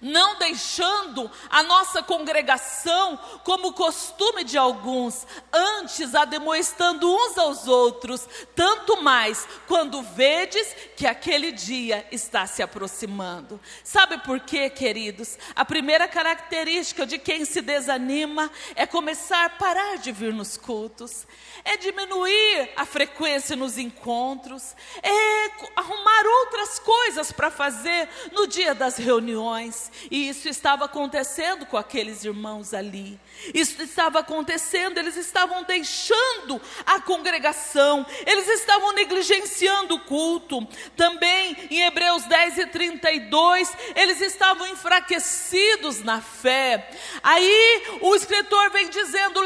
não 0.00 0.38
deixando 0.38 1.30
a 1.50 1.62
nossa 1.62 2.02
congregação 2.02 3.18
como 3.44 3.72
costume 3.72 4.44
de 4.44 4.58
alguns, 4.58 5.26
antes 5.52 6.14
ademoestando 6.14 7.12
uns 7.12 7.38
aos 7.38 7.68
outros, 7.68 8.28
tanto 8.54 9.02
mais 9.02 9.46
quando 9.66 10.02
vedes 10.02 10.74
que 10.96 11.06
aquele 11.06 11.52
dia 11.52 12.06
está 12.10 12.46
se 12.46 12.62
aproximando. 12.62 13.60
Sabe 13.82 14.18
por 14.18 14.40
quê, 14.40 14.68
queridos? 14.70 15.38
A 15.54 15.64
primeira 15.64 16.08
característica 16.08 17.06
de 17.06 17.18
quem 17.18 17.44
se 17.44 17.60
desanima 17.60 18.50
é 18.74 18.86
começar 18.86 19.44
a 19.44 19.50
parar 19.50 19.98
de 19.98 20.12
vir 20.12 20.32
nos 20.32 20.56
cultos, 20.56 21.26
é 21.64 21.76
diminuir 21.76 22.70
a 22.76 22.84
frequência 22.84 23.56
nos 23.56 23.78
encontros, 23.78 24.74
é 25.02 25.50
arrumar 25.76 26.26
outras 26.40 26.78
coisas 26.78 27.32
para 27.32 27.50
fazer 27.50 28.08
no 28.32 28.46
dia 28.46 28.74
das 28.74 28.96
reuniões. 28.96 29.71
E 30.10 30.28
isso 30.28 30.48
estava 30.48 30.84
acontecendo 30.84 31.66
com 31.66 31.76
aqueles 31.76 32.24
irmãos 32.24 32.74
ali. 32.74 33.18
Isso 33.54 33.82
estava 33.82 34.20
acontecendo, 34.20 34.98
eles 34.98 35.16
estavam 35.16 35.64
deixando 35.64 36.60
a 36.86 37.00
congregação, 37.00 38.06
eles 38.26 38.48
estavam 38.48 38.92
negligenciando 38.92 39.94
o 39.94 40.00
culto. 40.00 40.66
Também 40.96 41.56
em 41.70 41.82
Hebreus 41.82 42.24
10 42.24 42.58
e 42.58 42.66
32, 42.66 43.72
eles 43.94 44.20
estavam 44.20 44.66
enfraquecidos 44.68 46.02
na 46.02 46.20
fé. 46.20 46.90
Aí 47.22 47.98
o 48.00 48.14
escritor 48.14 48.70
vem 48.70 48.88
dizendo: 48.88 49.40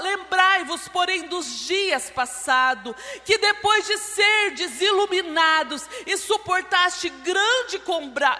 lembrai-vos, 0.00 0.88
porém, 0.88 1.26
dos 1.26 1.66
dias 1.66 2.10
passados, 2.10 2.94
que 3.24 3.38
depois 3.38 3.86
de 3.86 3.98
ser 3.98 4.50
desiluminados 4.54 5.82
e 6.06 6.16
suportaste 6.16 7.08
grande 7.08 7.80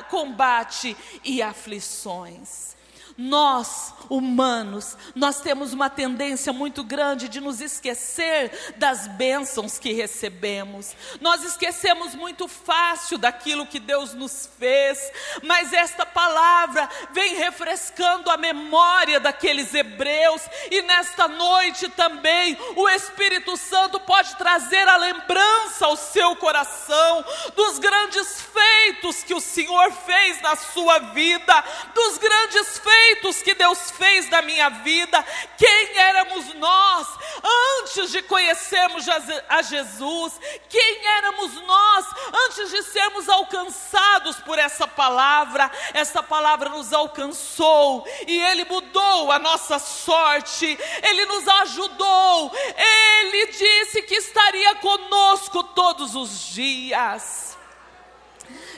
combate 0.09 0.97
e 1.25 1.43
aflições. 1.43 2.77
Nós, 3.17 3.93
humanos, 4.09 4.97
nós 5.15 5.41
temos 5.41 5.73
uma 5.73 5.91
tendência 5.91 6.53
muito 6.53 6.83
grande 6.83 7.29
de 7.29 7.41
nos 7.41 7.61
esquecer 7.61 8.75
das 8.77 9.07
bênçãos 9.09 9.79
que 9.79 9.93
recebemos. 9.93 10.95
Nós 11.21 11.43
esquecemos 11.45 12.15
muito 12.15 12.49
fácil 12.49 13.19
daquilo 13.19 13.67
que 13.67 13.79
Deus 13.79 14.15
nos 14.15 14.49
fez, 14.59 14.99
mas 15.43 15.73
esta 15.73 16.07
palavra 16.07 16.89
vem 17.13 17.35
refrescando 17.37 18.31
a 18.31 18.37
memória 18.37 19.21
daqueles 19.21 19.75
hebreus 19.75 20.43
e 20.71 20.83
nesta 20.83 21.29
noite 21.29 21.89
também 21.91 22.57
o 22.77 22.89
Espírito 22.89 23.57
Santo 23.57 24.01
pode 24.01 24.37
trazer 24.37 24.87
a 24.89 24.97
lembrança 24.97 25.87
ao 25.87 25.97
seu 25.97 26.37
coração 26.37 27.25
dos 27.55 27.79
grandes 27.79 28.41
feitos 28.41 29.23
que 29.23 29.35
o 29.35 29.41
Senhor 29.41 29.93
fez 29.93 30.41
na 30.41 30.57
sua 30.57 30.99
vida, 30.99 31.65
dos 31.95 32.19
grandes 32.19 32.79
feitos 32.79 33.02
feitos 33.03 33.43
que 33.43 33.55
Deus 33.55 33.91
fez 33.91 34.29
na 34.31 34.43
minha 34.43 34.69
vida, 34.69 35.25
quem 35.59 35.99
éramos 35.99 36.55
nós 36.55 37.09
antes 37.81 38.11
de 38.13 38.23
conhecermos 38.23 39.05
a 39.49 39.63
Jesus, 39.63 40.41
quem 40.69 41.07
éramos 41.07 41.55
nós 41.63 42.07
antes 42.47 42.71
de 42.71 42.83
sermos 42.85 43.29
alcançados 43.29 44.37
por 44.37 44.59
essa 44.59 44.87
palavra. 44.87 45.71
Essa 45.93 46.23
palavra 46.23 46.69
nos 46.69 46.93
alcançou 46.93 48.07
e 48.27 48.41
Ele 48.41 48.65
mudou 48.65 49.33
a 49.33 49.39
nossa 49.39 49.79
sorte, 49.79 50.79
Ele 51.03 51.27
nos 51.27 51.49
ajudou, 51.49 52.53
Ele 52.77 53.47
disse 53.47 54.03
que 54.03 54.15
estaria 54.15 54.77
conosco 54.77 55.65
todos 55.65 56.15
os 56.15 56.49
dias. 56.49 57.59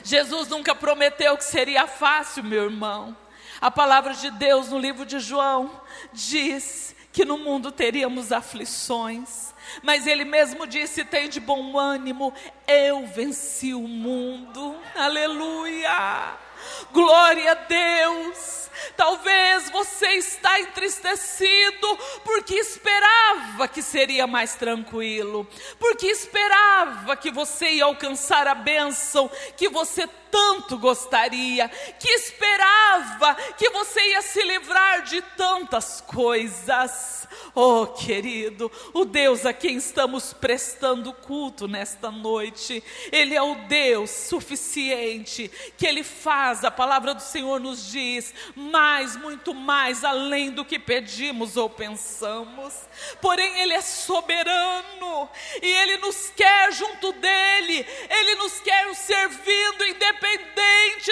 Jesus 0.03 0.47
nunca 0.47 0.75
prometeu 0.75 1.37
que 1.37 1.43
seria 1.43 1.87
fácil, 1.87 2.43
meu 2.43 2.65
irmão. 2.65 3.24
A 3.61 3.71
palavra 3.71 4.13
de 4.13 4.29
Deus 4.31 4.69
no 4.69 4.77
livro 4.77 5.05
de 5.05 5.19
João 5.19 5.81
diz 6.13 6.95
que 7.11 7.23
no 7.23 7.37
mundo 7.37 7.71
teríamos 7.71 8.31
aflições, 8.33 9.53
mas 9.81 10.05
ele 10.05 10.25
mesmo 10.25 10.67
disse: 10.67 11.05
tem 11.05 11.29
de 11.29 11.39
bom 11.39 11.77
ânimo, 11.77 12.33
eu 12.67 13.07
venci 13.07 13.73
o 13.73 13.87
mundo. 13.87 14.75
Aleluia! 14.95 16.37
Glória 16.91 17.51
a 17.51 17.55
Deus! 17.55 18.65
Talvez 18.97 19.69
você 19.69 20.07
está 20.15 20.59
entristecido 20.59 21.97
porque 22.23 22.55
esperava 22.55 23.67
que 23.67 23.81
seria 23.81 24.27
mais 24.27 24.55
tranquilo, 24.55 25.47
porque 25.79 26.07
esperava 26.07 27.15
que 27.15 27.31
você 27.31 27.71
ia 27.71 27.85
alcançar 27.85 28.47
a 28.47 28.55
bênção 28.55 29.29
que 29.57 29.69
você 29.69 30.07
tanto 30.35 30.77
gostaria, 30.77 31.69
que 31.97 32.09
esperava 32.09 33.35
que 33.57 33.69
você 33.69 34.01
ia 34.09 34.21
se 34.21 34.43
livrar 34.43 35.03
de 35.03 35.21
tantas 35.21 36.01
coisas. 36.01 37.25
Oh, 37.53 37.87
querido, 37.87 38.69
o 38.93 39.05
Deus 39.05 39.45
a 39.45 39.53
quem 39.53 39.77
estamos 39.77 40.33
prestando 40.33 41.13
culto 41.13 41.69
nesta 41.69 42.11
noite, 42.11 42.83
Ele 43.13 43.33
é 43.33 43.41
o 43.41 43.55
Deus 43.67 44.09
suficiente, 44.09 45.49
que 45.77 45.87
Ele 45.87 46.03
faz, 46.03 46.65
a 46.65 46.71
palavra 46.71 47.13
do 47.13 47.21
Senhor 47.21 47.59
nos 47.59 47.89
diz, 47.89 48.33
mais, 48.55 49.15
muito 49.15 49.53
mais 49.53 50.03
além 50.03 50.51
do 50.51 50.65
que 50.65 50.77
pedimos 50.77 51.55
ou 51.55 51.69
pensamos. 51.69 52.73
Porém, 53.21 53.61
Ele 53.61 53.73
é 53.73 53.81
soberano 53.81 55.29
e 55.61 55.67
Ele 55.67 55.97
nos 55.97 56.29
quer 56.35 56.73
junto 56.73 57.13
dEle, 57.13 57.85
Ele 58.09 58.35
nos 58.35 58.59
quer 58.59 58.93
servindo, 58.95 59.85
independente 59.85 60.24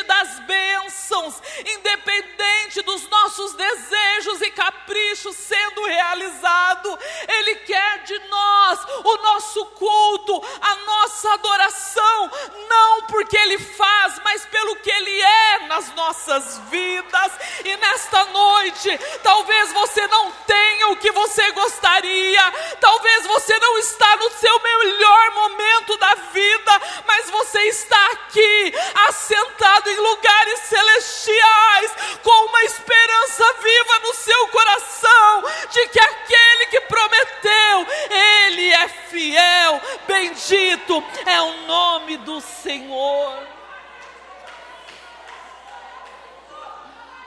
das 0.01 0.39
bênçãos, 0.41 1.41
independente 1.65 2.81
dos 2.81 3.07
nossos 3.09 3.53
desejos 3.53 4.41
e 4.41 4.51
caprichos 4.51 5.35
sendo 5.35 5.85
realizados. 5.85 6.97
Ele 7.27 7.55
quer 7.57 8.03
de 8.03 8.17
nós 8.19 8.79
o 9.03 9.17
nosso 9.17 9.65
culto, 9.67 10.41
a 10.61 10.75
nossa 10.75 11.33
adoração, 11.33 12.31
não 12.69 13.01
porque 13.03 13.37
Ele 13.37 13.59
faz, 13.59 14.19
mas 14.23 14.45
pelo 14.45 14.75
que 14.77 14.89
Ele 14.89 15.21
é 15.21 15.59
nas 15.67 15.93
nossas 15.93 16.59
vidas. 16.69 17.31
E 17.63 17.75
nesta 17.77 18.25
noite, 18.25 18.97
talvez 19.21 19.71
você 19.73 20.07
não 20.07 20.31
tenha 20.47 20.87
o 20.89 20.97
que 20.97 21.11
você 21.11 21.51
gostaria, 21.51 22.51
talvez 22.79 23.25
você 23.27 23.57
não 23.59 23.77
está 23.77 24.15
no 24.17 24.29
seu 24.31 24.59
melhor 24.59 25.31
momento 25.31 25.97
da 25.97 26.15
vida, 26.15 26.81
mas 27.05 27.29
você 27.29 27.59
está 27.61 28.05
aqui, 28.07 28.73
assentado 29.07 29.89
em 29.89 29.97
lugares 29.97 30.59
celestiais, 30.61 31.91
com 32.21 32.45
uma 32.47 32.63
esperança 32.63 33.53
viva 33.61 33.99
no 33.99 34.13
seu 34.13 34.47
coração 34.47 35.43
de 35.69 35.87
que 35.87 35.99
aquele 35.99 36.65
que 36.67 36.81
prometeu, 36.81 37.87
ele 38.09 38.73
é 38.73 38.87
fiel. 38.87 39.81
Bendito 40.07 41.03
é 41.25 41.41
o 41.41 41.53
nome 41.67 42.17
do 42.17 42.41
Senhor. 42.41 43.62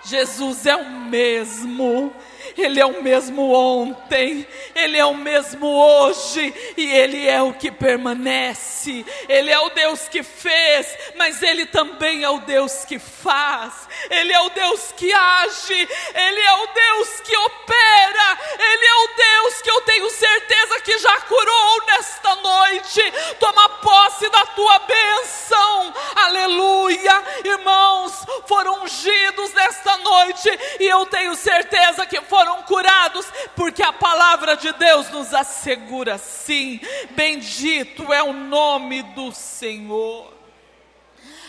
Jesus 0.06 0.66
é 0.66 0.76
o 0.76 0.88
mesmo. 0.88 2.14
Ele 2.56 2.80
é 2.80 2.86
o 2.86 3.02
mesmo 3.02 3.52
ontem, 3.52 4.46
Ele 4.75 4.96
é 4.96 5.04
o 5.04 5.14
mesmo 5.14 5.66
hoje 5.66 6.54
e 6.76 6.86
Ele 6.90 7.26
é 7.26 7.42
o 7.42 7.52
que 7.52 7.70
permanece. 7.70 9.04
Ele 9.28 9.50
é 9.50 9.58
o 9.58 9.70
Deus 9.70 10.08
que 10.08 10.22
fez, 10.22 10.96
mas 11.16 11.42
Ele 11.42 11.66
também 11.66 12.22
é 12.22 12.30
o 12.30 12.40
Deus 12.40 12.84
que 12.84 12.98
faz. 12.98 13.88
Ele 14.08 14.32
é 14.32 14.40
o 14.40 14.50
Deus 14.50 14.92
que 14.96 15.12
age, 15.12 15.88
Ele 16.14 16.40
é 16.40 16.54
o 16.54 16.66
Deus 16.72 17.20
que 17.20 17.36
opera, 17.36 17.55
nos 35.76 35.87
assegura 35.87 36.18
sim. 36.18 36.80
Bendito 37.11 38.12
é 38.12 38.23
o 38.23 38.33
nome 38.33 39.02
do 39.02 39.33
Senhor. 39.33 40.33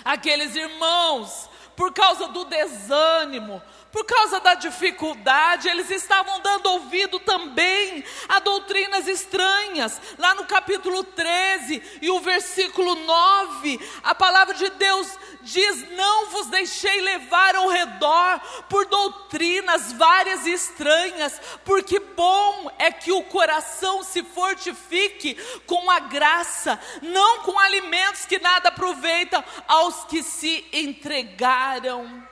Aqueles 0.03 0.55
irmãos, 0.55 1.49
por 1.75 1.93
causa 1.93 2.27
do 2.27 2.45
desânimo, 2.45 3.61
por 3.91 4.05
causa 4.05 4.39
da 4.39 4.53
dificuldade, 4.53 5.67
eles 5.67 5.89
estavam 5.89 6.39
dando 6.41 6.67
ouvido 6.67 7.19
também 7.19 8.03
a 8.29 8.39
doutrinas 8.39 9.07
estranhas. 9.07 9.99
Lá 10.17 10.35
no 10.35 10.45
capítulo 10.45 11.03
13 11.03 11.99
e 12.01 12.09
o 12.09 12.19
versículo 12.19 12.95
9, 12.95 13.79
a 14.03 14.15
palavra 14.15 14.53
de 14.53 14.69
Deus 14.71 15.07
diz: 15.51 15.89
Não 15.91 16.29
vos 16.29 16.47
deixei 16.47 17.01
levar 17.01 17.55
ao 17.55 17.67
redor 17.67 18.39
por 18.69 18.85
doutrinas 18.85 19.91
várias 19.93 20.45
e 20.45 20.53
estranhas, 20.53 21.39
porque 21.65 21.99
bom 21.99 22.71
é 22.77 22.91
que 22.91 23.11
o 23.11 23.23
coração 23.23 24.03
se 24.03 24.23
fortifique 24.23 25.35
com 25.65 25.89
a 25.89 25.99
graça, 25.99 26.79
não 27.01 27.41
com 27.41 27.57
alimentos 27.59 28.25
que 28.25 28.39
nada 28.39 28.69
aproveitam 28.69 29.43
aos 29.67 30.03
que 30.05 30.21
se 30.21 30.65
entregaram 30.73 32.27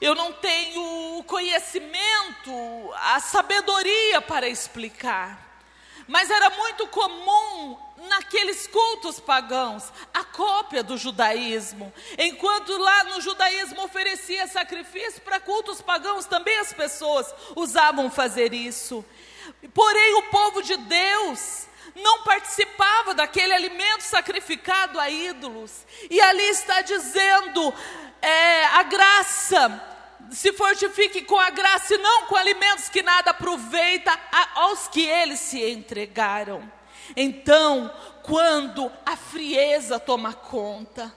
eu 0.00 0.14
não 0.14 0.32
tenho 0.32 1.18
o 1.18 1.24
conhecimento, 1.24 2.50
a 2.94 3.20
sabedoria 3.20 4.22
para 4.22 4.48
explicar. 4.48 5.38
Mas 6.08 6.30
era 6.30 6.48
muito 6.50 6.86
comum 6.86 7.78
naqueles 8.08 8.66
cultos 8.66 9.20
pagãos 9.20 9.92
a 10.12 10.24
cópia 10.24 10.82
do 10.82 10.96
judaísmo. 10.96 11.92
Enquanto 12.18 12.76
lá 12.76 13.04
no 13.04 13.20
judaísmo 13.20 13.82
oferecia 13.84 14.46
sacrifício 14.46 15.20
para 15.22 15.40
cultos 15.40 15.80
pagãos, 15.80 16.26
também 16.26 16.58
as 16.58 16.72
pessoas 16.72 17.32
usavam 17.54 18.10
fazer 18.10 18.54
isso. 18.54 19.04
Porém, 19.74 20.14
o 20.14 20.22
povo 20.24 20.62
de 20.62 20.76
Deus 20.76 21.66
não 21.94 22.22
participava 22.22 23.14
daquele 23.14 23.52
alimento 23.52 24.02
sacrificado 24.02 24.98
a 24.98 25.10
ídolos. 25.10 25.84
E 26.08 26.20
ali 26.20 26.48
está 26.48 26.80
dizendo 26.82 27.74
é, 28.22 28.64
a 28.66 28.82
graça 28.84 29.86
se 30.30 30.52
fortifique 30.52 31.22
com 31.22 31.38
a 31.38 31.50
graça 31.50 31.94
e 31.94 31.98
não 31.98 32.26
com 32.26 32.36
alimentos 32.36 32.88
que 32.88 33.02
nada 33.02 33.32
aproveita 33.32 34.16
aos 34.54 34.86
que 34.88 35.06
eles 35.06 35.40
se 35.40 35.62
entregaram. 35.70 36.79
Então, 37.16 37.90
quando 38.22 38.90
a 39.04 39.16
frieza 39.16 39.98
toma 39.98 40.32
conta, 40.32 41.12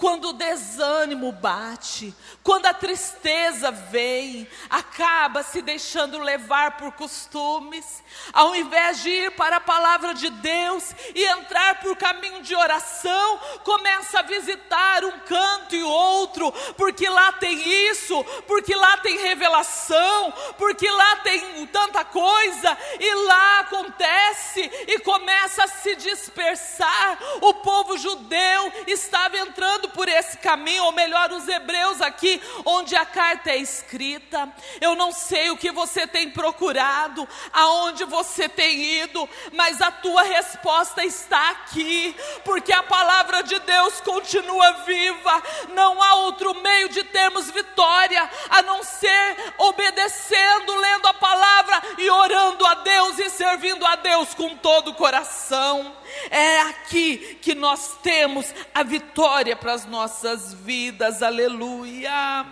quando 0.00 0.30
o 0.30 0.32
desânimo 0.32 1.30
bate, 1.30 2.14
quando 2.42 2.64
a 2.64 2.72
tristeza 2.72 3.70
vem, 3.70 4.48
acaba 4.70 5.42
se 5.42 5.60
deixando 5.60 6.18
levar 6.18 6.78
por 6.78 6.92
costumes, 6.92 8.02
ao 8.32 8.56
invés 8.56 9.02
de 9.02 9.10
ir 9.10 9.30
para 9.32 9.56
a 9.56 9.60
palavra 9.60 10.14
de 10.14 10.30
Deus 10.30 10.94
e 11.14 11.22
entrar 11.22 11.80
por 11.80 11.94
caminho 11.96 12.40
de 12.40 12.56
oração, 12.56 13.38
começa 13.62 14.20
a 14.20 14.22
visitar 14.22 15.04
um 15.04 15.18
canto 15.20 15.76
e 15.76 15.82
outro, 15.82 16.50
porque 16.78 17.06
lá 17.06 17.32
tem 17.32 17.90
isso, 17.90 18.24
porque 18.46 18.74
lá 18.74 18.96
tem 18.96 19.18
revelação, 19.18 20.32
porque 20.56 20.90
lá 20.90 21.16
tem 21.16 21.66
tanta 21.66 22.06
coisa, 22.06 22.78
e 22.98 23.14
lá 23.26 23.60
acontece 23.60 24.62
e 24.88 24.98
começa 25.00 25.64
a 25.64 25.68
se 25.68 25.94
dispersar. 25.96 27.18
O 27.42 27.52
povo 27.52 27.98
judeu 27.98 28.72
estava 28.86 29.36
entrando 29.36 29.89
por 29.90 30.08
esse 30.08 30.38
caminho, 30.38 30.84
ou 30.84 30.92
melhor, 30.92 31.32
os 31.32 31.46
hebreus 31.46 32.00
aqui, 32.00 32.40
onde 32.64 32.96
a 32.96 33.04
carta 33.04 33.50
é 33.50 33.56
escrita. 33.56 34.48
Eu 34.80 34.94
não 34.94 35.12
sei 35.12 35.50
o 35.50 35.56
que 35.56 35.70
você 35.70 36.06
tem 36.06 36.30
procurado, 36.30 37.28
aonde 37.52 38.04
você 38.04 38.48
tem 38.48 39.02
ido, 39.02 39.28
mas 39.52 39.80
a 39.80 39.90
tua 39.90 40.22
resposta 40.22 41.04
está 41.04 41.50
aqui, 41.50 42.14
porque 42.44 42.72
a 42.72 42.82
palavra 42.82 43.42
de 43.42 43.58
Deus 43.60 44.00
continua 44.00 44.72
viva. 44.84 45.42
Não 45.70 46.02
há 46.02 46.14
outro 46.16 46.54
meio 46.54 46.88
de 46.88 47.04
termos 47.04 47.50
vitória 47.50 48.28
a 48.48 48.62
não 48.62 48.82
ser 48.82 49.36
obedecendo, 49.58 50.76
lendo 50.76 51.06
a 51.06 51.14
palavra 51.14 51.82
e 51.98 52.10
orando 52.10 52.66
a 52.66 52.74
Deus 52.74 53.18
e 53.18 53.30
servindo 53.30 53.84
a 53.86 53.96
Deus 53.96 54.34
com 54.34 54.56
todo 54.56 54.90
o 54.90 54.94
coração. 54.94 55.99
É 56.30 56.60
aqui 56.62 57.38
que 57.40 57.54
nós 57.54 57.98
temos 58.02 58.54
a 58.74 58.82
vitória 58.82 59.56
para 59.56 59.72
as 59.72 59.86
nossas 59.86 60.54
vidas, 60.54 61.22
aleluia. 61.22 62.46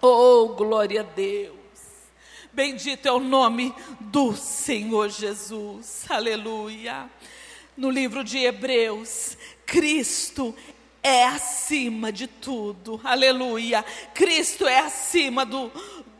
Oh, 0.00 0.48
glória 0.48 1.00
a 1.00 1.04
Deus. 1.04 1.54
Bendito 2.52 3.06
é 3.06 3.12
o 3.12 3.18
nome 3.18 3.74
do 3.98 4.34
Senhor 4.34 5.08
Jesus, 5.08 6.04
aleluia. 6.08 7.10
No 7.76 7.90
livro 7.90 8.22
de 8.22 8.38
Hebreus, 8.38 9.36
Cristo 9.66 10.54
é 11.02 11.24
acima 11.24 12.10
de 12.10 12.26
tudo, 12.26 13.00
aleluia. 13.04 13.84
Cristo 14.14 14.66
é 14.66 14.78
acima 14.78 15.44
do, 15.44 15.70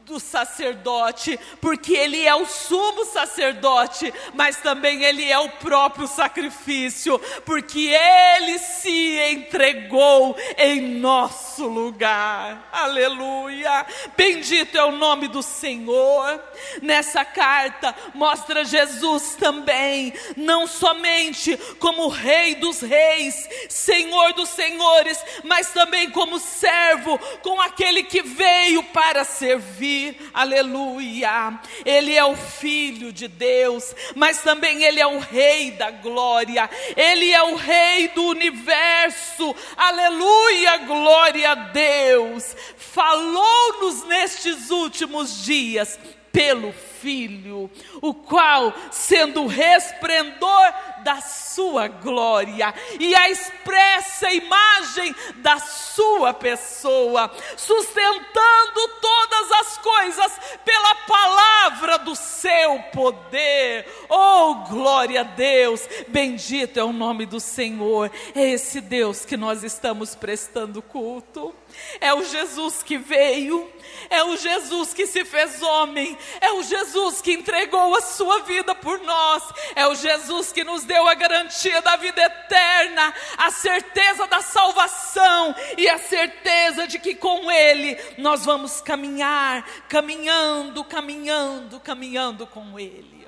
do 0.05 0.21
sacerdote, 0.21 1.39
porque 1.61 1.95
ele 1.95 2.27
é 2.27 2.35
o 2.35 2.45
sumo 2.47 3.05
sacerdote, 3.07 4.13
mas 4.35 4.59
também 4.59 5.03
ele 5.03 5.31
é 5.31 5.39
o 5.39 5.49
próprio 5.49 6.07
sacrifício, 6.07 7.19
porque 7.45 7.89
ele 7.89 8.59
se 8.59 9.19
entregou 9.33 10.37
em 10.59 10.81
nosso 10.99 11.67
lugar. 11.67 12.69
Aleluia! 12.71 13.87
Bendito 14.17 14.77
é 14.77 14.85
o 14.85 14.93
nome 14.93 15.27
do 15.27 15.43
Senhor. 15.43 16.43
Nessa 16.83 17.25
carta 17.25 17.95
mostra 18.15 18.65
Jesus 18.65 19.37
também, 19.37 20.13
não 20.37 20.67
somente 20.67 21.57
como 21.79 22.09
Rei 22.09 22.57
dos 22.57 22.81
Reis, 22.81 23.49
Senhor 23.71 24.35
dos 24.35 24.51
Senhores, 24.51 25.19
mas 25.43 25.71
também 25.71 26.11
como 26.11 26.39
servo, 26.39 27.19
com 27.43 27.61
aquele 27.61 28.03
que 28.03 28.21
veio 28.21 28.83
para 28.85 29.25
servir 29.25 29.94
aleluia. 30.33 31.59
Ele 31.85 32.15
é 32.15 32.25
o 32.25 32.37
Filho 32.37 33.13
de 33.13 33.29
Deus, 33.29 33.95
mas 34.15 34.43
também 34.43 34.83
Ele 34.85 35.01
é 35.01 35.07
o 35.07 35.19
Rei 35.19 35.73
da 35.73 35.91
glória, 35.91 36.69
Ele 36.97 37.31
é 37.31 37.43
o 37.43 37.57
Rei 37.57 38.09
do 38.09 38.25
universo, 38.25 39.55
aleluia, 39.77 40.79
glória 40.79 41.51
a 41.51 41.55
Deus. 41.55 42.57
Falou-nos 42.77 44.05
nestes 44.07 44.71
últimos 44.71 45.45
dias 45.45 45.99
pelo 46.35 46.73
Filho, 46.73 47.71
o 48.01 48.13
qual, 48.13 48.75
sendo 48.91 49.43
o 49.43 49.47
resplendor 49.47 50.75
da 51.05 51.21
sua 51.21 51.87
glória 51.87 52.75
e 52.99 53.15
a 53.15 53.31
expressa 53.31 54.33
imagem 54.33 55.15
da 55.37 55.59
sua 55.59 56.33
pessoa, 56.33 57.31
sustentando 57.57 58.89
todas 59.01 59.53
as 59.53 59.79
coisas 59.79 60.33
pela 60.65 60.95
palavra 61.07 61.99
do 61.99 62.17
seu 62.17 62.83
poder. 62.93 63.87
Oh, 64.09 64.55
glória 64.69 65.21
a 65.21 65.25
Deus! 65.25 65.87
Bendito 66.09 66.81
é 66.81 66.85
o 66.85 66.93
nome 66.93 67.27
do 67.27 67.39
Senhor. 67.39 68.11
É 68.35 68.51
esse 68.51 68.81
Deus 68.81 69.25
que 69.25 69.37
nós 69.37 69.63
estamos 69.63 70.15
prestando 70.15 70.83
culto. 70.83 71.55
É 72.01 72.13
o 72.13 72.25
Jesus 72.25 72.83
que 72.83 72.99
veio, 72.99 73.71
é 74.11 74.23
o 74.25 74.37
Jesus 74.37 74.93
que 74.93 75.07
se 75.07 75.25
fez 75.25 75.63
homem, 75.63 76.17
é 76.41 76.53
o 76.53 76.63
Jesus 76.63 77.21
que 77.21 77.33
entregou 77.33 77.97
a 77.97 78.03
sua 78.03 78.41
vida 78.41 78.75
por 78.75 78.99
nós, 79.01 79.43
é 79.75 79.87
o 79.87 79.95
Jesus 79.95 80.53
que 80.53 80.65
nos 80.65 80.85
deu 80.85 81.07
a 81.09 81.15
garantia 81.15 81.81
da 81.83 81.97
vida 81.97 82.23
eterna, 82.23 83.15
a 83.39 83.51
certeza 83.51 84.27
da 84.27 84.41
salvação 84.41 85.55
e 85.77 85.89
a 85.89 85.99
certeza 85.99 86.87
de 86.87 86.99
que 86.99 87.15
com 87.15 87.51
Ele 87.51 87.99
nós 88.19 88.45
vamos 88.45 88.81
caminhar, 88.81 89.65
caminhando, 89.89 90.85
caminhando, 90.85 91.81
caminhando 91.81 92.47
com 92.47 92.79
Ele. 92.79 93.27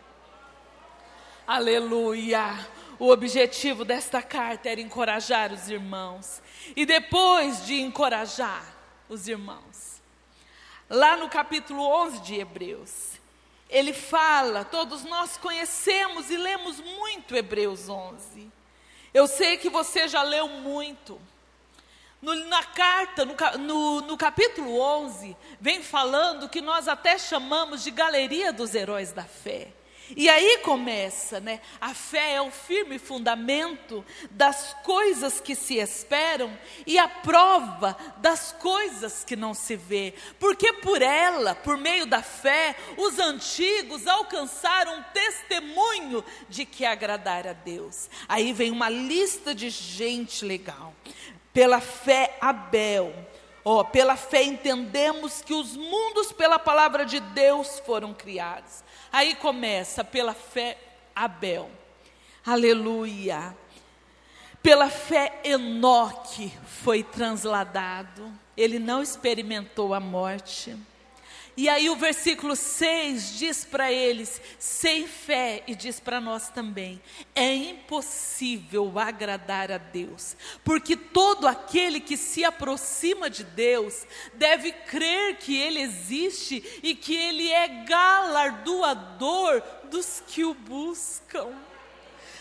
Aleluia! 1.46 2.76
O 2.98 3.11
objetivo 3.11 3.85
desta 3.85 4.22
carta 4.22 4.68
era 4.68 4.80
encorajar 4.80 5.52
os 5.52 5.68
irmãos. 5.68 6.42
E 6.74 6.87
depois 6.87 7.64
de 7.66 7.80
encorajar 7.80 8.74
os 9.09 9.28
irmãos, 9.28 10.00
lá 10.88 11.16
no 11.16 11.28
capítulo 11.28 11.82
11 11.82 12.20
de 12.20 12.35
Hebreus. 12.37 13.16
Ele 13.68 13.92
fala, 13.92 14.64
todos 14.64 15.02
nós 15.02 15.37
conhecemos 15.37 16.30
e 16.30 16.37
lemos 16.37 16.80
muito 16.80 17.35
Hebreus 17.35 17.88
11. 17.88 18.50
Eu 19.12 19.26
sei 19.26 19.56
que 19.56 19.68
você 19.68 20.06
já 20.06 20.22
leu 20.22 20.48
muito. 20.48 21.20
No, 22.22 22.35
na 22.46 22.62
carta, 22.62 23.24
no, 23.24 23.35
no, 23.59 24.00
no 24.02 24.16
capítulo 24.16 24.80
11, 24.80 25.37
vem 25.61 25.82
falando 25.82 26.48
que 26.48 26.61
nós 26.61 26.87
até 26.87 27.18
chamamos 27.18 27.82
de 27.82 27.90
galeria 27.90 28.52
dos 28.52 28.74
heróis 28.74 29.12
da 29.12 29.24
fé. 29.24 29.68
E 30.14 30.29
aí 30.29 30.59
começa, 30.59 31.40
né? 31.40 31.61
A 31.81 31.95
fé 31.95 32.35
é 32.35 32.40
o 32.40 32.51
firme 32.51 32.99
fundamento 32.99 34.05
das 34.31 34.77
coisas 34.85 35.40
que 35.40 35.55
se 35.55 35.77
esperam 35.77 36.57
e 36.87 36.99
a 36.99 37.09
prova 37.09 37.97
das 38.19 38.53
coisas 38.53 39.25
que 39.25 39.35
não 39.35 39.55
se 39.55 39.75
vê. 39.75 40.14
Porque 40.38 40.73
por 40.75 41.03
ela, 41.03 41.55
por 41.55 41.77
meio 41.77 42.07
da 42.07 42.23
fé, 42.23 42.77
os 42.97 43.19
antigos 43.19 44.07
alcançaram 44.07 45.05
testemunho 45.12 46.25
de 46.49 46.64
que 46.64 46.85
agradar 46.85 47.47
a 47.47 47.53
Deus. 47.53 48.09
Aí 48.29 48.53
vem 48.53 48.71
uma 48.71 48.88
lista 48.88 49.55
de 49.55 49.71
gente 49.71 50.45
legal. 50.45 50.95
Pela 51.53 51.81
fé, 51.81 52.37
Abel. 52.40 53.12
Oh, 53.64 53.85
pela 53.85 54.16
fé 54.16 54.45
entendemos 54.45 55.42
que 55.42 55.53
os 55.53 55.77
mundos 55.77 56.31
pela 56.31 56.57
palavra 56.57 57.05
de 57.05 57.19
Deus 57.19 57.81
foram 57.81 58.14
criados. 58.14 58.85
Aí 59.12 59.35
começa 59.35 60.05
pela 60.05 60.35
fé 60.35 60.79
Abel. 61.14 61.71
Aleluia. 62.45 63.57
Pela 64.62 64.90
fé 64.90 65.40
Enoque 65.45 66.53
foi 66.66 67.03
transladado. 67.03 68.33
Ele 68.57 68.79
não 68.79 69.03
experimentou 69.03 69.95
a 69.95 70.01
morte. 70.01 70.77
E 71.57 71.71
aí 71.71 71.88
o 71.88 71.97
versículo 71.97 72.55
6 72.55 73.38
diz 73.38 73.64
para 73.64 73.90
eles, 73.90 74.42
sem 74.59 75.07
fé, 75.07 75.62
e 75.66 75.75
diz 75.75 75.99
para 75.99 76.21
nós 76.21 76.51
também: 76.51 77.01
é 77.35 77.55
impossível 77.55 78.99
agradar 78.99 79.73
a 79.73 79.79
Deus, 79.79 80.37
porque 80.62 80.95
todo 80.95 81.49
aquele 81.49 81.99
que 81.99 82.16
se 82.16 82.45
aproxima 82.45 83.31
de 83.31 83.42
Deus 83.42 84.07
deve 84.35 84.71
crer 84.71 85.38
que 85.38 85.57
Ele 85.57 85.81
existe 85.81 86.62
e 86.83 86.95
que 86.95 87.14
Ele 87.14 87.51
é 87.51 87.69
galardoador 87.85 89.62
dos 89.85 90.23
que 90.27 90.45
o 90.45 90.53
buscam. 90.53 91.55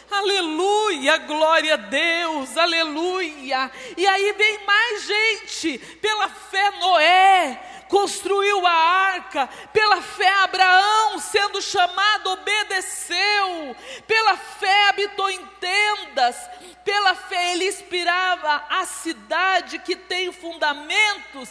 Aleluia, 0.10 1.18
glória 1.18 1.74
a 1.74 1.78
Deus, 1.78 2.56
aleluia. 2.58 3.72
E 3.98 4.06
aí 4.08 4.34
vem 4.34 4.66
mais 4.66 5.04
gente, 5.04 5.78
pela 6.02 6.30
fé 6.30 6.72
Noé, 6.80 7.86
construiu 7.90 8.66
a 8.66 8.72
arca, 8.72 9.48
pela 9.74 10.02
fé 10.02 10.30
Abraão, 10.44 11.20
sendo 11.20 11.62
chamado, 11.62 12.32
obedeceu, 12.32 13.76
pela 14.08 14.38
fé 14.38 14.90
habitou 14.90 15.30
em 15.30 15.46
tendas, 15.60 16.36
pela 16.84 17.16
fé 17.16 17.54
ele 17.54 17.68
inspirava 17.68 18.64
a 18.70 18.86
cidade 18.86 19.80
que 19.80 19.96
tem 19.96 20.32
fundamentos, 20.32 21.50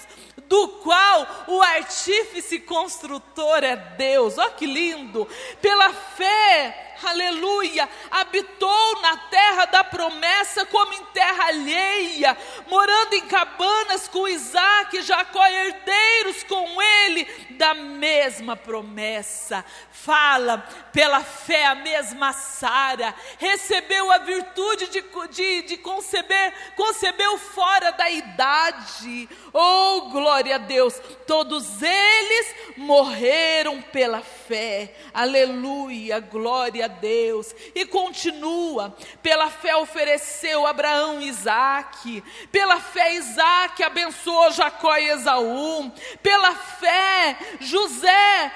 do 0.49 0.69
qual 0.69 1.47
o 1.49 1.63
artífice 1.63 2.59
construtor 2.61 3.65
é 3.65 3.77
Deus. 3.77 4.39
Olha 4.39 4.51
que 4.51 4.67
lindo! 4.67 5.27
Pela 5.61 5.93
fé 5.93 6.94
aleluia, 7.11 7.89
habitou 8.11 9.01
na 9.01 9.17
terra 9.17 9.65
da 9.67 9.85
promessa 9.85 10.67
como 10.67 10.93
em 10.93 11.05
terra 11.07 11.47
alheia, 11.47 12.37
morando 12.67 13.15
em 13.15 13.27
cabanas 13.27 14.09
com 14.09 14.29
Isaac 14.29 14.97
e 14.97 15.03
Jacó, 15.03 15.45
herdeiros 15.47 16.43
com 16.45 16.83
ele 16.83 17.25
da 17.51 17.75
mesma 17.75 18.57
promessa. 18.57 19.65
Fala, 19.91 20.59
pela 20.93 21.21
fé, 21.23 21.65
a 21.67 21.75
mesma 21.75 22.33
Sara 22.33 23.15
recebeu 23.39 24.13
a 24.13 24.19
virtude 24.19 24.89
de, 24.89 25.03
de, 25.31 25.63
de 25.63 25.77
conceber, 25.79 26.53
concebeu 26.77 27.39
fora 27.39 27.91
da 27.93 28.11
idade. 28.11 29.29
Oh, 29.53 30.11
glória 30.11 30.57
a 30.57 30.59
Deus! 30.59 31.01
Todos 31.27 31.83
eles 31.83 32.55
morreram 32.77 33.81
pela 33.81 34.21
fé. 34.21 34.95
Aleluia, 35.13 36.21
glória 36.21 36.85
a 36.85 36.89
Deus. 36.95 37.55
E 37.75 37.85
continua: 37.87 38.97
pela 39.23 39.51
fé 39.51 39.77
ofereceu 39.77 40.67
Abraão 40.67 41.21
Isaac, 41.21 42.23
pela 42.51 42.81
fé 42.81 43.15
Isaac 43.15 43.83
abençoou 43.83 44.53
Jacó 44.53 44.97
e 44.97 45.11
Esaú, 45.11 45.93
pela 46.23 46.55
fé 46.55 47.37
José 47.61 48.53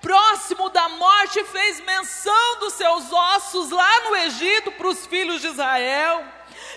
próximo 0.00 0.70
da 0.70 0.88
morte, 0.88 1.42
fez 1.44 1.80
menção 1.80 2.58
dos 2.60 2.74
seus 2.74 3.12
ossos 3.12 3.70
lá 3.70 4.00
no 4.04 4.16
Egito 4.16 4.72
para 4.72 4.88
os 4.88 5.06
filhos 5.06 5.40
de 5.40 5.48
Israel. 5.48 6.24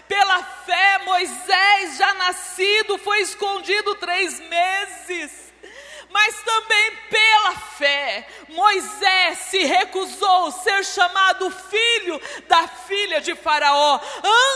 Pela 0.07 0.43
fé, 0.43 0.97
Moisés, 1.05 1.97
já 1.97 2.13
nascido, 2.15 2.97
foi 2.97 3.21
escondido 3.21 3.95
três 3.95 4.39
meses 4.39 5.50
mas 6.11 6.41
também 6.43 6.91
pela 7.09 7.55
fé, 7.77 8.27
Moisés 8.49 9.37
se 9.39 9.63
recusou 9.63 10.51
ser 10.51 10.83
chamado 10.85 11.49
filho 11.49 12.21
da 12.47 12.67
filha 12.67 13.21
de 13.21 13.33
Faraó. 13.33 13.99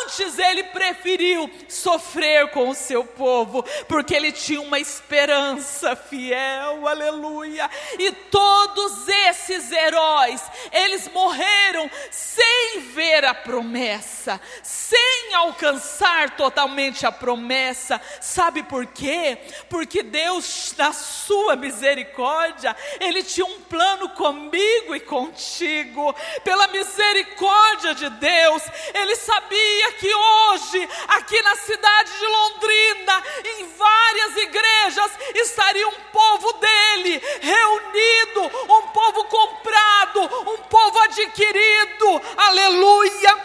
Antes 0.03 0.37
ele 0.37 0.63
preferiu 0.65 1.49
sofrer 1.67 2.49
com 2.51 2.69
o 2.69 2.75
seu 2.75 3.03
povo, 3.03 3.63
porque 3.87 4.13
ele 4.13 4.31
tinha 4.31 4.61
uma 4.61 4.79
esperança 4.79 5.95
fiel, 5.95 6.87
aleluia. 6.87 7.69
E 7.97 8.11
todos 8.11 9.07
esses 9.07 9.71
heróis, 9.71 10.41
eles 10.71 11.07
morreram 11.09 11.89
sem 12.11 12.81
ver 12.93 13.25
a 13.25 13.33
promessa, 13.33 14.39
sem 14.61 15.33
alcançar 15.33 16.35
totalmente 16.35 17.05
a 17.05 17.11
promessa. 17.11 18.01
Sabe 18.19 18.63
por 18.63 18.85
quê? 18.85 19.37
Porque 19.69 20.03
Deus, 20.03 20.73
na 20.77 20.91
sua 20.93 21.44
sua 21.45 21.55
misericórdia, 21.55 22.75
Ele 22.99 23.21
tinha 23.21 23.45
um 23.45 23.61
plano 23.61 24.09
comigo 24.09 24.95
e 24.95 24.99
contigo. 24.99 26.13
Pela 26.43 26.67
misericórdia 26.69 27.93
de 27.93 28.09
Deus, 28.09 28.63
Ele 28.95 29.15
sabia 29.15 29.91
que 29.93 30.11
hoje, 30.11 30.89
aqui 31.09 31.39
na 31.43 31.55
cidade 31.55 32.11
de 32.17 32.25
Londrina, 32.25 33.23
em 33.59 33.67
várias 33.77 34.37
igrejas, 34.37 35.11
estaria 35.35 35.87
um 35.87 35.99
povo 36.11 36.53
dele 36.53 37.21
reunido, 37.41 38.41
um 38.67 38.87
povo 38.87 39.25
comprado, 39.25 40.21
um 40.49 40.57
povo 40.63 40.99
adquirido. 40.99 42.21
Aleluia! 42.37 43.37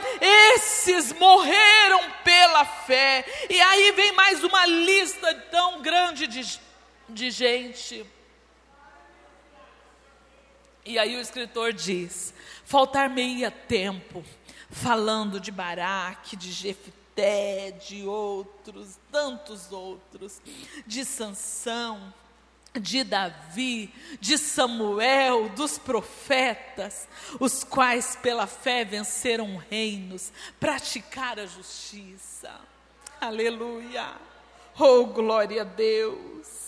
Esses 0.54 1.12
morreram 1.12 2.00
pela 2.24 2.64
fé. 2.64 3.26
E 3.50 3.60
aí 3.60 3.92
vem 3.92 4.12
mais 4.12 4.42
uma 4.42 4.64
lista 4.64 5.34
tão 5.50 5.82
grande 5.82 6.26
de 6.26 6.69
de 7.10 7.30
gente. 7.30 8.06
E 10.84 10.98
aí 10.98 11.16
o 11.16 11.20
escritor 11.20 11.72
diz: 11.72 12.32
faltar-me-ia 12.64 13.50
tempo 13.50 14.24
falando 14.70 15.40
de 15.40 15.50
Baraque, 15.50 16.36
de 16.36 16.52
Jefté, 16.52 17.72
de 17.72 18.04
outros, 18.04 18.98
tantos 19.10 19.72
outros, 19.72 20.40
de 20.86 21.04
Sansão, 21.04 22.14
de 22.72 23.02
Davi, 23.02 23.92
de 24.20 24.38
Samuel, 24.38 25.48
dos 25.50 25.76
profetas, 25.76 27.08
os 27.40 27.64
quais 27.64 28.16
pela 28.16 28.46
fé 28.46 28.84
venceram 28.84 29.56
reinos, 29.56 30.32
praticaram 30.58 31.42
a 31.42 31.46
justiça. 31.46 32.52
Aleluia. 33.20 34.14
Oh, 34.78 35.04
glória 35.06 35.62
a 35.62 35.64
Deus 35.64 36.59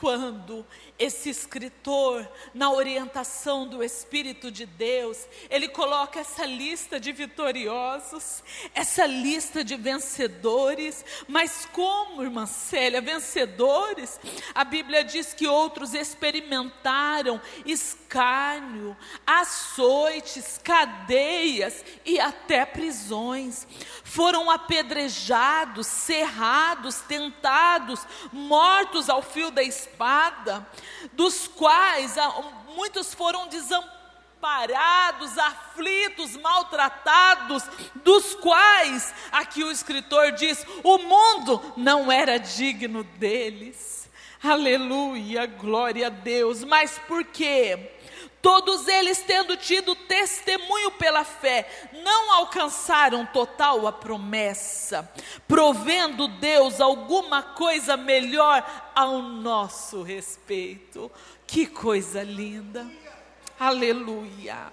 quando 0.00 0.64
esse 1.00 1.30
escritor, 1.30 2.30
na 2.52 2.70
orientação 2.70 3.66
do 3.66 3.82
Espírito 3.82 4.50
de 4.50 4.66
Deus, 4.66 5.26
ele 5.48 5.66
coloca 5.66 6.20
essa 6.20 6.44
lista 6.44 7.00
de 7.00 7.10
vitoriosos, 7.10 8.44
essa 8.74 9.06
lista 9.06 9.64
de 9.64 9.76
vencedores, 9.76 11.02
mas 11.26 11.66
como, 11.72 12.22
irmã 12.22 12.44
Célia, 12.44 13.00
vencedores? 13.00 14.20
A 14.54 14.62
Bíblia 14.62 15.02
diz 15.02 15.32
que 15.32 15.46
outros 15.46 15.94
experimentaram 15.94 17.40
escárnio, 17.64 18.94
açoites, 19.26 20.60
cadeias 20.62 21.82
e 22.04 22.20
até 22.20 22.66
prisões. 22.66 23.66
Foram 24.04 24.50
apedrejados, 24.50 25.86
cerrados, 25.86 27.00
tentados, 27.00 28.06
mortos 28.30 29.08
ao 29.08 29.22
fio 29.22 29.50
da 29.50 29.62
espada 29.62 30.68
dos 31.12 31.48
quais 31.48 32.14
muitos 32.74 33.14
foram 33.14 33.48
desamparados, 33.48 35.36
aflitos, 35.38 36.36
maltratados, 36.36 37.64
dos 37.96 38.34
quais, 38.36 39.14
aqui 39.32 39.62
o 39.62 39.70
escritor 39.70 40.32
diz, 40.32 40.64
o 40.82 40.98
mundo 40.98 41.60
não 41.76 42.10
era 42.10 42.38
digno 42.38 43.04
deles. 43.04 44.08
Aleluia, 44.42 45.44
glória 45.46 46.06
a 46.06 46.10
Deus. 46.10 46.64
Mas 46.64 46.98
por 47.06 47.24
quê? 47.24 47.99
Todos 48.42 48.88
eles, 48.88 49.22
tendo 49.22 49.56
tido 49.56 49.94
testemunho 49.94 50.90
pela 50.92 51.24
fé, 51.24 51.68
não 52.02 52.32
alcançaram 52.32 53.26
total 53.26 53.86
a 53.86 53.92
promessa, 53.92 55.10
provendo 55.46 56.26
Deus 56.26 56.80
alguma 56.80 57.42
coisa 57.42 57.96
melhor 57.96 58.64
ao 58.94 59.20
nosso 59.20 60.02
respeito. 60.02 61.10
Que 61.46 61.66
coisa 61.66 62.22
linda! 62.22 62.90
Aleluia! 63.58 64.72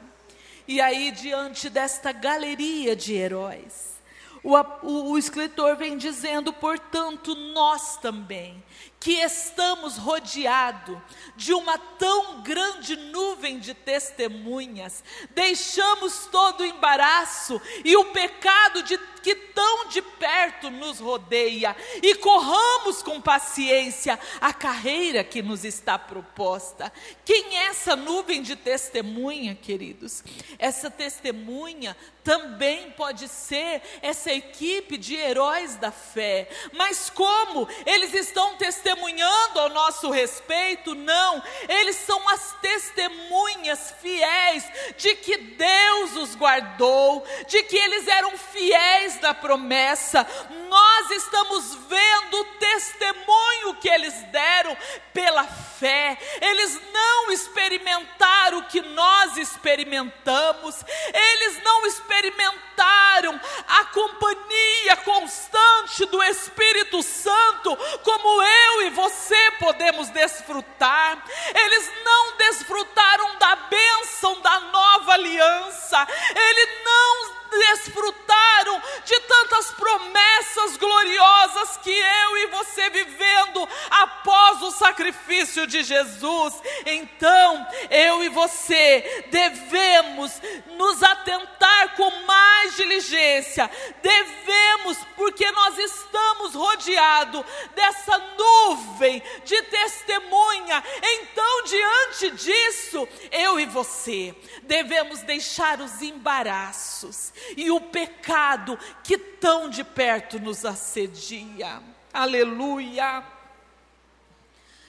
E 0.65 0.79
aí, 0.79 1.11
diante 1.11 1.69
desta 1.69 2.11
galeria 2.11 2.95
de 2.95 3.13
heróis, 3.15 3.97
o, 4.43 4.55
o, 4.81 5.11
o 5.11 5.17
escritor 5.17 5.75
vem 5.75 5.97
dizendo, 5.97 6.53
portanto, 6.53 7.35
nós 7.35 7.97
também, 7.97 8.63
que 8.99 9.13
estamos 9.13 9.97
rodeados 9.97 10.97
de 11.35 11.53
uma 11.53 11.77
tão 11.77 12.41
grande 12.41 12.95
nuvem 12.95 13.59
de 13.59 13.73
testemunhas, 13.73 15.03
deixamos 15.31 16.27
todo 16.31 16.61
o 16.61 16.65
embaraço 16.65 17.61
e 17.85 17.95
o 17.95 18.05
pecado 18.05 18.83
de, 18.83 18.97
que 19.27 19.35
tão 19.35 19.89
de 19.89 20.01
perto 20.01 20.69
nos 20.69 20.99
rodeia 20.99 21.75
e 22.01 22.15
corramos 22.15 23.03
com 23.03 23.19
paciência 23.19 24.17
a 24.39 24.53
carreira 24.53 25.21
que 25.21 25.41
nos 25.41 25.65
está 25.65 25.99
proposta. 25.99 26.93
Quem 27.25 27.57
é 27.57 27.65
essa 27.65 27.93
nuvem 27.93 28.41
de 28.41 28.55
testemunha, 28.55 29.53
queridos? 29.53 30.23
Essa 30.57 30.89
testemunha 30.89 31.97
também 32.23 32.91
pode 32.91 33.27
ser 33.27 33.81
essa 34.01 34.31
equipe 34.31 34.97
de 34.97 35.15
heróis 35.15 35.75
da 35.75 35.91
fé, 35.91 36.47
mas 36.71 37.09
como 37.09 37.67
eles 37.85 38.13
estão 38.13 38.55
testemunhando? 38.55 39.59
ao 39.59 39.69
nosso 39.69 40.09
respeito, 40.09 40.93
não, 40.93 41.41
eles 41.67 41.95
são 41.97 42.29
as 42.29 42.53
testemunhas 42.61 43.93
fiéis 44.01 44.63
de 44.97 45.15
que 45.15 45.37
Deus 45.37 46.15
os 46.15 46.35
guardou, 46.35 47.25
de 47.47 47.63
que 47.63 47.75
eles 47.75 48.07
eram 48.07 48.37
fiéis 48.37 49.16
da 49.19 49.33
promessa. 49.33 50.25
Nós 50.69 51.11
estamos 51.11 51.75
vendo 51.87 52.39
o 52.39 52.45
testemunho 52.59 53.75
que 53.79 53.89
eles 53.89 54.13
deram 54.31 54.75
pela 55.13 55.43
fé, 55.43 56.17
eles 56.41 56.79
não 56.91 57.31
experimentaram 57.31 58.59
o 58.59 58.63
que 58.63 58.81
nós 58.81 59.37
experimentamos, 59.37 60.75
eles 61.13 61.63
não 61.63 61.85
experimentaram 61.85 63.39
a 63.67 63.85
companhia 63.85 64.95
constante 65.03 66.05
do 66.05 66.21
Espírito 66.23 67.01
Santo, 67.01 67.75
como 68.03 68.43
eu 68.43 68.81
e 68.83 68.89
você 68.91 69.51
podemos 69.59 70.09
desfrutar. 70.09 71.23
Eles 71.55 71.91
não 72.03 72.37
desfrutaram 72.37 73.37
da 73.37 73.55
bênção 73.55 74.39
da 74.41 74.59
nova 74.59 75.13
aliança, 75.13 76.07
eles 76.35 76.83
não 76.83 77.36
desfrutaram 77.49 78.81
de 79.05 79.19
tantas 79.21 79.71
promessas 79.71 80.77
gloriosas 80.77 81.77
que 81.77 81.91
eu 81.91 82.37
e 82.37 82.45
você 82.47 82.89
vivendo 82.89 83.67
após 83.89 84.61
o 84.63 84.71
sacrifício 84.71 85.67
de 85.67 85.83
Jesus. 85.83 86.53
Então, 86.85 87.67
eu 87.89 88.23
e 88.23 88.29
você 88.29 89.25
devemos 89.31 90.41
nos 90.77 91.01
atentar 91.03 91.95
com 91.95 92.09
mais 92.25 92.75
diligência, 92.75 93.69
devemos, 94.01 94.97
porque 95.15 95.49
nós 95.51 95.77
estamos 95.77 96.06
rodeados 96.53 97.43
dessa 97.75 98.17
nuvem 98.17 99.21
de 99.45 99.61
testemunha. 99.63 100.83
Então, 101.01 101.63
diante 101.63 102.31
disso, 102.31 103.07
eu 103.31 103.59
e 103.59 103.65
você 103.65 104.35
devemos 104.63 105.21
deixar 105.21 105.79
os 105.79 106.01
embaraços 106.01 107.33
e 107.55 107.71
o 107.71 107.79
pecado 107.79 108.77
que 109.03 109.17
tão 109.17 109.69
de 109.69 109.83
perto 109.83 110.39
nos 110.39 110.65
assedia. 110.65 111.81
Aleluia. 112.13 113.23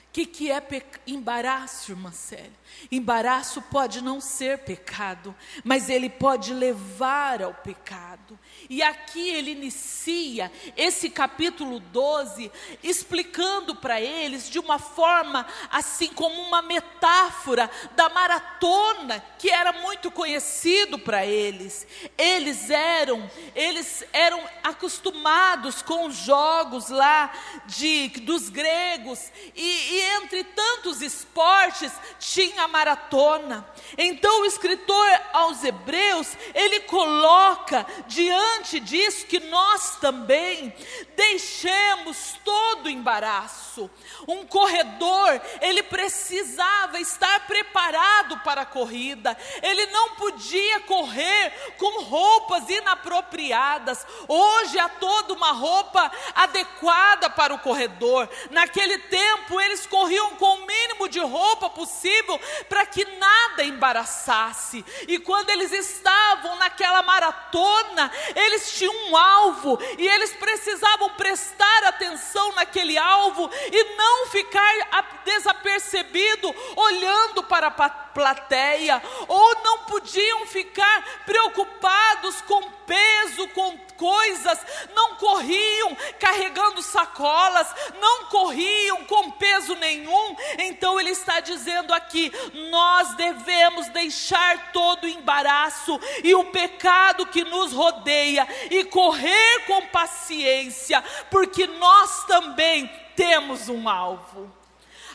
O 0.09 0.11
que, 0.11 0.25
que 0.25 0.51
é 0.51 0.59
embaraço, 1.05 1.91
irmã 1.91 2.11
Célia? 2.11 2.51
Embaraço 2.91 3.61
pode 3.61 4.01
não 4.01 4.19
ser 4.19 4.57
pecado, 4.57 5.35
mas 5.63 5.87
ele 5.87 6.09
pode 6.09 6.51
levar 6.51 7.43
ao 7.43 7.53
pecado. 7.53 8.37
E 8.69 8.83
aqui 8.83 9.29
ele 9.29 9.53
inicia 9.53 10.51
esse 10.77 11.09
capítulo 11.09 11.79
12 11.79 12.51
explicando 12.83 13.75
para 13.75 13.99
eles 13.99 14.47
de 14.47 14.59
uma 14.59 14.77
forma 14.77 15.43
assim 15.71 16.09
como 16.09 16.39
uma 16.43 16.61
metáfora 16.61 17.67
da 17.95 18.09
maratona 18.09 19.25
que 19.39 19.49
era 19.49 19.73
muito 19.73 20.11
conhecido 20.11 20.99
para 20.99 21.25
eles. 21.25 21.87
Eles 22.15 22.69
eram, 22.69 23.27
eles 23.55 24.03
eram 24.13 24.39
acostumados 24.61 25.81
com 25.81 26.05
os 26.05 26.17
jogos 26.17 26.89
lá 26.89 27.31
de 27.65 28.09
dos 28.21 28.49
gregos 28.49 29.31
e, 29.55 29.63
e 29.63 30.01
entre 30.17 30.43
tantos 30.43 31.01
esportes 31.01 31.91
tinha 32.19 32.65
a 32.65 32.67
maratona. 32.67 33.67
Então 33.97 34.41
o 34.41 34.45
escritor 34.45 35.09
aos 35.33 35.63
Hebreus, 35.63 36.37
ele 36.53 36.81
coloca 36.81 37.83
diante 38.07 38.58
disso 38.63 39.25
que 39.25 39.39
nós 39.39 39.97
também 39.97 40.73
deixemos 41.15 42.35
todo 42.43 42.89
embaraço. 42.89 43.89
Um 44.27 44.45
corredor, 44.45 45.41
ele 45.61 45.83
precisava 45.83 46.99
estar 46.99 47.47
preparado 47.47 48.39
para 48.39 48.61
a 48.61 48.65
corrida. 48.65 49.37
Ele 49.61 49.85
não 49.87 50.15
podia 50.15 50.81
correr 50.81 51.73
com 51.77 52.03
roupas 52.03 52.69
inapropriadas. 52.69 54.05
Hoje 54.27 54.77
há 54.77 54.89
toda 54.89 55.33
uma 55.33 55.51
roupa 55.51 56.11
adequada 56.35 57.29
para 57.29 57.53
o 57.53 57.59
corredor. 57.59 58.29
Naquele 58.51 58.97
tempo 58.97 59.59
eles 59.61 59.85
corriam 59.85 60.35
com 60.35 60.55
o 60.55 60.65
mínimo 60.65 61.07
de 61.07 61.19
roupa 61.19 61.69
possível 61.69 62.39
para 62.67 62.85
que 62.85 63.05
nada 63.05 63.63
embaraçasse. 63.63 64.83
E 65.07 65.19
quando 65.19 65.49
eles 65.49 65.71
estavam 65.71 66.57
naquela 66.57 67.01
maratona, 67.03 68.11
eles 68.35 68.48
tinham 68.71 68.93
um 69.09 69.17
alvo 69.17 69.79
e 69.97 70.07
eles 70.07 70.33
precisavam 70.33 71.09
prestar 71.11 71.83
atenção 71.85 72.53
naquele 72.53 72.97
alvo 72.97 73.49
e 73.71 73.95
não 73.95 74.27
ficar 74.27 74.73
desapercebido 75.23 76.53
olhando 76.75 77.43
para 77.43 77.67
a 77.67 77.89
plateia, 77.89 79.01
ou 79.27 79.55
não 79.63 79.79
podiam 79.79 80.45
ficar 80.47 81.23
preocupados 81.25 82.41
com 82.41 82.61
peso, 82.85 83.47
com 83.49 83.88
coisas, 83.99 84.57
não 84.95 85.15
corriam 85.15 85.95
carregando 86.17 86.81
sacolas, 86.81 87.67
não 87.99 88.25
corriam 88.25 89.03
com 89.03 89.31
peso 89.31 89.75
nenhum. 89.75 90.35
Então 90.57 90.99
ele 90.99 91.09
está 91.11 91.41
dizendo 91.41 91.93
aqui: 91.93 92.31
nós 92.71 93.13
devemos 93.15 93.89
deixar 93.89 94.71
todo 94.71 95.03
o 95.03 95.09
embaraço 95.09 95.99
e 96.23 96.33
o 96.33 96.45
pecado 96.45 97.25
que 97.25 97.43
nos 97.43 97.73
rodeia 97.73 98.47
e 98.71 98.85
correr 98.85 99.65
com 99.67 99.85
paciência, 99.87 101.03
porque 101.29 101.67
nós 101.67 102.25
também 102.25 102.87
temos 103.15 103.67
um 103.67 103.89
alvo. 103.89 104.49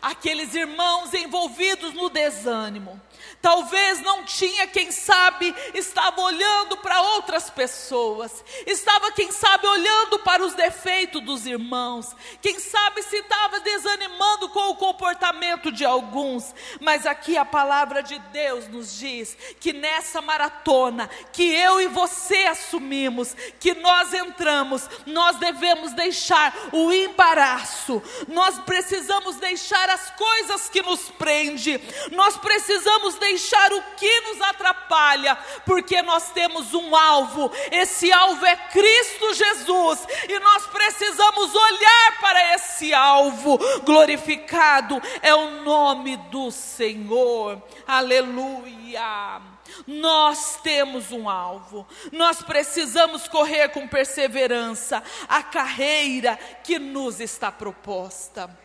Aqueles 0.02 0.54
irmãos 0.54 1.14
envolvidos 1.14 1.94
no 1.94 2.10
desânimo, 2.10 3.00
Talvez 3.44 4.00
não 4.00 4.24
tinha, 4.24 4.66
quem 4.66 4.90
sabe, 4.90 5.54
estava 5.74 6.18
olhando 6.22 6.78
para 6.78 6.98
outras 7.02 7.50
pessoas, 7.50 8.42
estava, 8.66 9.12
quem 9.12 9.30
sabe, 9.30 9.66
olhando 9.66 10.18
para 10.20 10.42
os 10.42 10.54
defeitos 10.54 11.22
dos 11.22 11.44
irmãos, 11.44 12.16
quem 12.40 12.58
sabe 12.58 13.02
se 13.02 13.16
estava 13.16 13.60
desanimando 13.60 14.48
com 14.48 14.70
o 14.70 14.76
comportamento 14.76 15.70
de 15.70 15.84
alguns, 15.84 16.54
mas 16.80 17.04
aqui 17.04 17.36
a 17.36 17.44
palavra 17.44 18.02
de 18.02 18.18
Deus 18.32 18.66
nos 18.68 18.98
diz 18.98 19.36
que 19.60 19.74
nessa 19.74 20.22
maratona 20.22 21.10
que 21.30 21.42
eu 21.42 21.82
e 21.82 21.86
você 21.86 22.46
assumimos, 22.46 23.36
que 23.60 23.74
nós 23.74 24.14
entramos, 24.14 24.88
nós 25.04 25.36
devemos 25.36 25.92
deixar 25.92 26.70
o 26.72 26.90
embaraço, 26.90 28.02
nós 28.26 28.58
precisamos 28.60 29.36
deixar 29.36 29.90
as 29.90 30.08
coisas 30.12 30.70
que 30.70 30.80
nos 30.80 31.10
prende, 31.10 31.78
nós 32.10 32.38
precisamos 32.38 33.16
deixar 33.16 33.33
deixar 33.34 33.72
o 33.72 33.82
que 33.96 34.20
nos 34.20 34.40
atrapalha, 34.40 35.36
porque 35.66 36.00
nós 36.02 36.30
temos 36.30 36.72
um 36.72 36.94
alvo, 36.94 37.50
esse 37.72 38.12
alvo 38.12 38.46
é 38.46 38.54
Cristo 38.54 39.34
Jesus, 39.34 40.06
e 40.28 40.38
nós 40.38 40.66
precisamos 40.66 41.52
olhar 41.52 42.20
para 42.20 42.54
esse 42.54 42.94
alvo, 42.94 43.58
glorificado 43.84 45.02
é 45.20 45.34
o 45.34 45.62
nome 45.62 46.16
do 46.16 46.52
Senhor, 46.52 47.60
aleluia. 47.86 49.40
Nós 49.84 50.60
temos 50.62 51.10
um 51.10 51.28
alvo, 51.28 51.84
nós 52.12 52.40
precisamos 52.40 53.26
correr 53.26 53.70
com 53.70 53.88
perseverança 53.88 55.02
a 55.28 55.42
carreira 55.42 56.38
que 56.62 56.78
nos 56.78 57.18
está 57.18 57.50
proposta. 57.50 58.63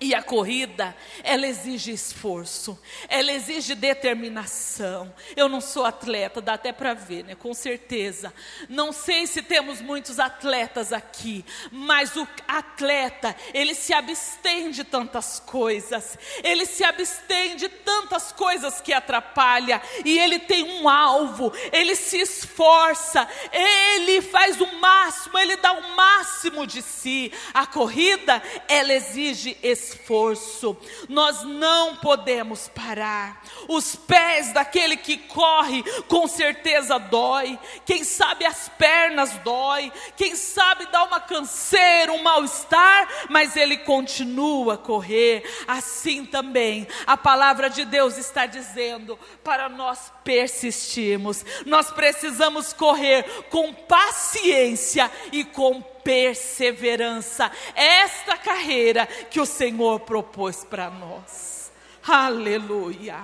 E 0.00 0.14
a 0.14 0.22
corrida, 0.22 0.96
ela 1.22 1.46
exige 1.46 1.92
esforço, 1.92 2.78
ela 3.06 3.30
exige 3.30 3.74
determinação. 3.74 5.14
Eu 5.36 5.46
não 5.46 5.60
sou 5.60 5.84
atleta, 5.84 6.40
dá 6.40 6.54
até 6.54 6.72
para 6.72 6.94
ver, 6.94 7.22
né? 7.24 7.34
Com 7.34 7.52
certeza. 7.52 8.32
Não 8.66 8.92
sei 8.92 9.26
se 9.26 9.42
temos 9.42 9.82
muitos 9.82 10.18
atletas 10.18 10.90
aqui, 10.90 11.44
mas 11.70 12.16
o 12.16 12.26
atleta, 12.48 13.36
ele 13.52 13.74
se 13.74 13.92
abstém 13.92 14.70
de 14.70 14.84
tantas 14.84 15.38
coisas, 15.38 16.18
ele 16.42 16.64
se 16.64 16.82
abstém 16.82 17.56
de 17.56 17.68
tantas 17.68 18.32
coisas 18.32 18.80
que 18.80 18.94
atrapalha, 18.94 19.82
e 20.02 20.18
ele 20.18 20.38
tem 20.38 20.80
um 20.80 20.88
alvo, 20.88 21.52
ele 21.72 21.94
se 21.94 22.16
esforça, 22.16 23.28
ele 23.52 24.22
faz 24.22 24.58
o 24.62 24.66
máximo, 24.78 25.38
ele 25.38 25.56
dá 25.56 25.72
o 25.74 25.94
máximo 25.94 26.66
de 26.66 26.80
si. 26.80 27.30
A 27.52 27.66
corrida, 27.66 28.42
ela 28.66 28.94
exige 28.94 29.58
esforço 29.62 29.89
esforço. 29.90 30.76
Nós 31.08 31.42
não 31.42 31.96
podemos 31.96 32.68
parar. 32.68 33.42
Os 33.68 33.94
pés 33.96 34.52
daquele 34.52 34.96
que 34.96 35.16
corre, 35.16 35.82
com 36.08 36.26
certeza 36.26 36.98
dói. 36.98 37.58
Quem 37.84 38.04
sabe 38.04 38.44
as 38.44 38.68
pernas 38.68 39.32
dói. 39.44 39.92
Quem 40.16 40.34
sabe 40.34 40.86
dá 40.86 41.04
uma 41.04 41.20
canseira, 41.20 42.12
um 42.12 42.22
mal-estar, 42.22 43.08
mas 43.28 43.56
ele 43.56 43.78
continua 43.78 44.74
a 44.74 44.78
correr. 44.78 45.44
Assim 45.66 46.24
também 46.24 46.86
a 47.06 47.16
palavra 47.16 47.68
de 47.68 47.84
Deus 47.84 48.16
está 48.16 48.46
dizendo 48.46 49.18
para 49.42 49.68
nós 49.68 50.12
persistirmos. 50.24 51.44
Nós 51.66 51.90
precisamos 51.90 52.72
correr 52.72 53.24
com 53.50 53.72
paciência 53.72 55.10
e 55.32 55.44
com 55.44 55.82
perseverança. 56.02 57.50
Esta 57.74 58.36
carreira 58.36 59.06
que 59.06 59.40
o 59.40 59.46
Senhor 59.46 60.00
propôs 60.00 60.64
para 60.64 60.90
nós. 60.90 61.70
Aleluia. 62.06 63.16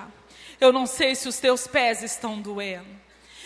Eu 0.61 0.73
não 0.73 0.87
sei 0.87 1.15
se 1.15 1.29
os 1.29 1.39
teus 1.39 1.67
pés 1.67 2.03
estão 2.03 2.41
doendo. 2.41 2.97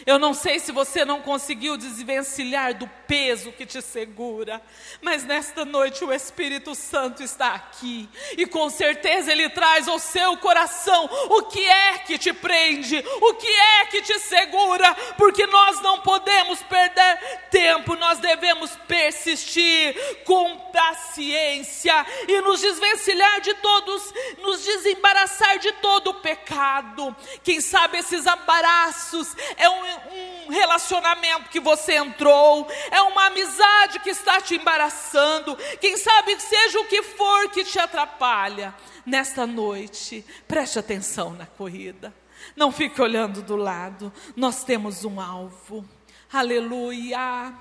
Eu 0.07 0.19
não 0.19 0.33
sei 0.33 0.59
se 0.59 0.73
você 0.73 1.05
não 1.05 1.21
conseguiu 1.21 1.77
desvencilhar 1.77 2.75
do 2.75 2.89
peso 3.11 3.51
que 3.51 3.67
te 3.67 3.83
segura, 3.83 4.63
mas 5.03 5.25
nesta 5.25 5.65
noite 5.65 6.05
o 6.05 6.13
Espírito 6.13 6.77
Santo 6.77 7.25
está 7.25 7.55
aqui. 7.55 8.09
E 8.39 8.47
com 8.47 8.71
certeza 8.71 9.33
ele 9.33 9.49
traz 9.49 9.89
ao 9.89 9.99
seu 9.99 10.37
coração 10.37 11.11
o 11.29 11.43
que 11.43 11.69
é 11.69 11.99
que 11.99 12.17
te 12.17 12.33
prende, 12.33 13.05
o 13.21 13.35
que 13.35 13.49
é 13.49 13.87
que 13.87 14.01
te 14.03 14.17
segura, 14.21 14.95
porque 15.19 15.45
nós 15.49 15.81
não 15.81 16.03
podemos 16.03 16.63
perder 16.63 17.49
tempo, 17.51 17.97
nós 17.97 18.21
devemos 18.21 18.71
persistir 18.87 20.23
com 20.25 20.71
paciência 20.71 22.07
e 22.29 22.41
nos 22.43 22.61
desvencilhar 22.61 23.41
de 23.41 23.55
todos, 23.55 24.15
nos 24.39 24.65
desembaraçar 24.65 25.59
de 25.59 25.73
todo 25.73 26.11
o 26.11 26.21
pecado. 26.21 27.17
Quem 27.43 27.61
sabe 27.61 27.99
esses 27.99 28.25
embaraços 28.25 29.35
é 29.57 29.69
um 29.69 29.81
um 30.13 30.40
relacionamento 30.51 31.49
que 31.49 31.61
você 31.61 31.95
entrou, 31.95 32.69
é 32.91 33.01
uma 33.03 33.27
amizade 33.27 34.01
que 34.01 34.11
está 34.11 34.41
te 34.41 34.57
embaraçando, 34.57 35.57
quem 35.81 35.97
sabe 35.97 36.39
seja 36.41 36.81
o 36.81 36.87
que 36.87 37.03
for 37.03 37.49
que 37.51 37.65
te 37.65 37.79
atrapalha. 37.79 38.75
Nesta 39.07 39.47
noite, 39.47 40.25
preste 40.47 40.79
atenção 40.79 41.33
na 41.33 41.47
corrida, 41.47 42.15
não 42.55 42.71
fique 42.71 43.01
olhando 43.01 43.43
do 43.43 43.57
lado, 43.57 44.13
nós 44.37 44.63
temos 44.65 45.05
um 45.05 45.21
alvo, 45.21 45.89
aleluia. 46.33 47.53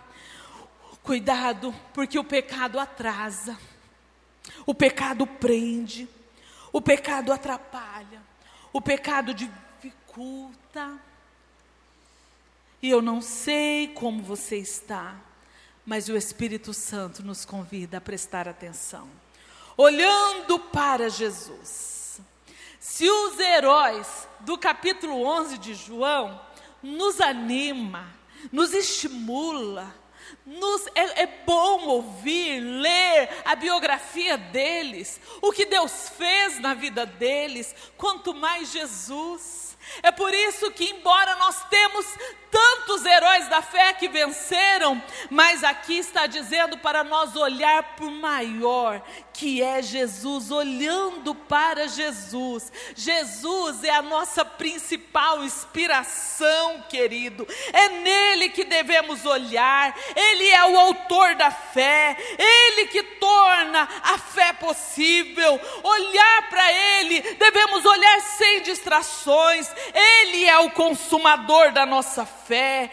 Cuidado, 1.01 1.73
porque 1.93 2.19
o 2.19 2.23
pecado 2.23 2.79
atrasa, 2.79 3.57
o 4.65 4.75
pecado 4.75 5.25
prende, 5.25 6.07
o 6.71 6.81
pecado 6.81 7.31
atrapalha, 7.31 8.21
o 8.71 8.79
pecado 8.81 9.33
dificulta. 9.33 11.08
E 12.81 12.89
eu 12.89 13.01
não 13.01 13.21
sei 13.21 13.89
como 13.89 14.23
você 14.23 14.57
está, 14.57 15.15
mas 15.85 16.07
o 16.07 16.15
Espírito 16.15 16.73
Santo 16.73 17.23
nos 17.23 17.43
convida 17.43 17.97
a 17.97 18.01
prestar 18.01 18.47
atenção. 18.47 19.07
Olhando 19.75 20.59
para 20.59 21.09
Jesus. 21.09 22.21
Se 22.79 23.09
os 23.09 23.39
heróis 23.39 24.27
do 24.41 24.57
capítulo 24.57 25.23
11 25.23 25.57
de 25.57 25.73
João 25.73 26.39
nos 26.81 27.19
anima, 27.19 28.07
nos 28.51 28.73
estimula, 28.73 29.93
nos, 30.45 30.87
é, 30.95 31.23
é, 31.23 31.27
bom 31.45 31.87
ouvir, 31.87 32.59
ler 32.59 33.29
a 33.45 33.55
biografia 33.55 34.37
deles, 34.37 35.19
o 35.41 35.51
que 35.51 35.65
Deus 35.65 36.09
fez 36.17 36.59
na 36.59 36.73
vida 36.73 37.05
deles, 37.05 37.75
quanto 37.97 38.33
mais 38.33 38.71
Jesus. 38.71 39.77
É 40.03 40.11
por 40.11 40.33
isso 40.33 40.71
que, 40.71 40.85
embora 40.85 41.35
nós 41.37 41.63
temos 41.69 42.05
fé 42.51 42.78
que 43.99 44.07
venceram, 44.07 45.01
mas 45.29 45.63
aqui 45.63 45.97
está 45.97 46.25
dizendo 46.25 46.77
para 46.77 47.03
nós 47.03 47.35
olhar 47.35 47.83
para 47.95 48.05
o 48.05 48.11
maior, 48.11 49.01
que 49.33 49.61
é 49.61 49.81
Jesus, 49.81 50.49
olhando 50.51 51.35
para 51.35 51.87
Jesus. 51.87 52.71
Jesus 52.95 53.83
é 53.83 53.91
a 53.91 54.01
nossa 54.01 54.43
principal 54.43 55.43
inspiração, 55.43 56.83
querido. 56.89 57.47
É 57.71 57.89
nele 57.89 58.49
que 58.49 58.63
devemos 58.63 59.25
olhar. 59.25 59.95
Ele 60.15 60.49
é 60.49 60.65
o 60.65 60.79
autor 60.79 61.35
da 61.35 61.51
fé, 61.51 62.17
ele 62.37 62.87
que 62.87 63.03
torna 63.03 63.87
a 64.03 64.17
fé 64.17 64.53
possível. 64.53 65.59
Olhar 65.83 66.49
para 66.49 66.71
ele, 66.71 67.21
devemos 67.21 67.85
olhar 67.85 68.21
sem 68.21 68.61
distrações. 68.61 69.69
Ele 69.93 70.45
é 70.45 70.57
o 70.59 70.71
consumador 70.71 71.71
da 71.71 71.85
nossa 71.85 72.25
fé 72.25 72.39
fé. 72.49 72.89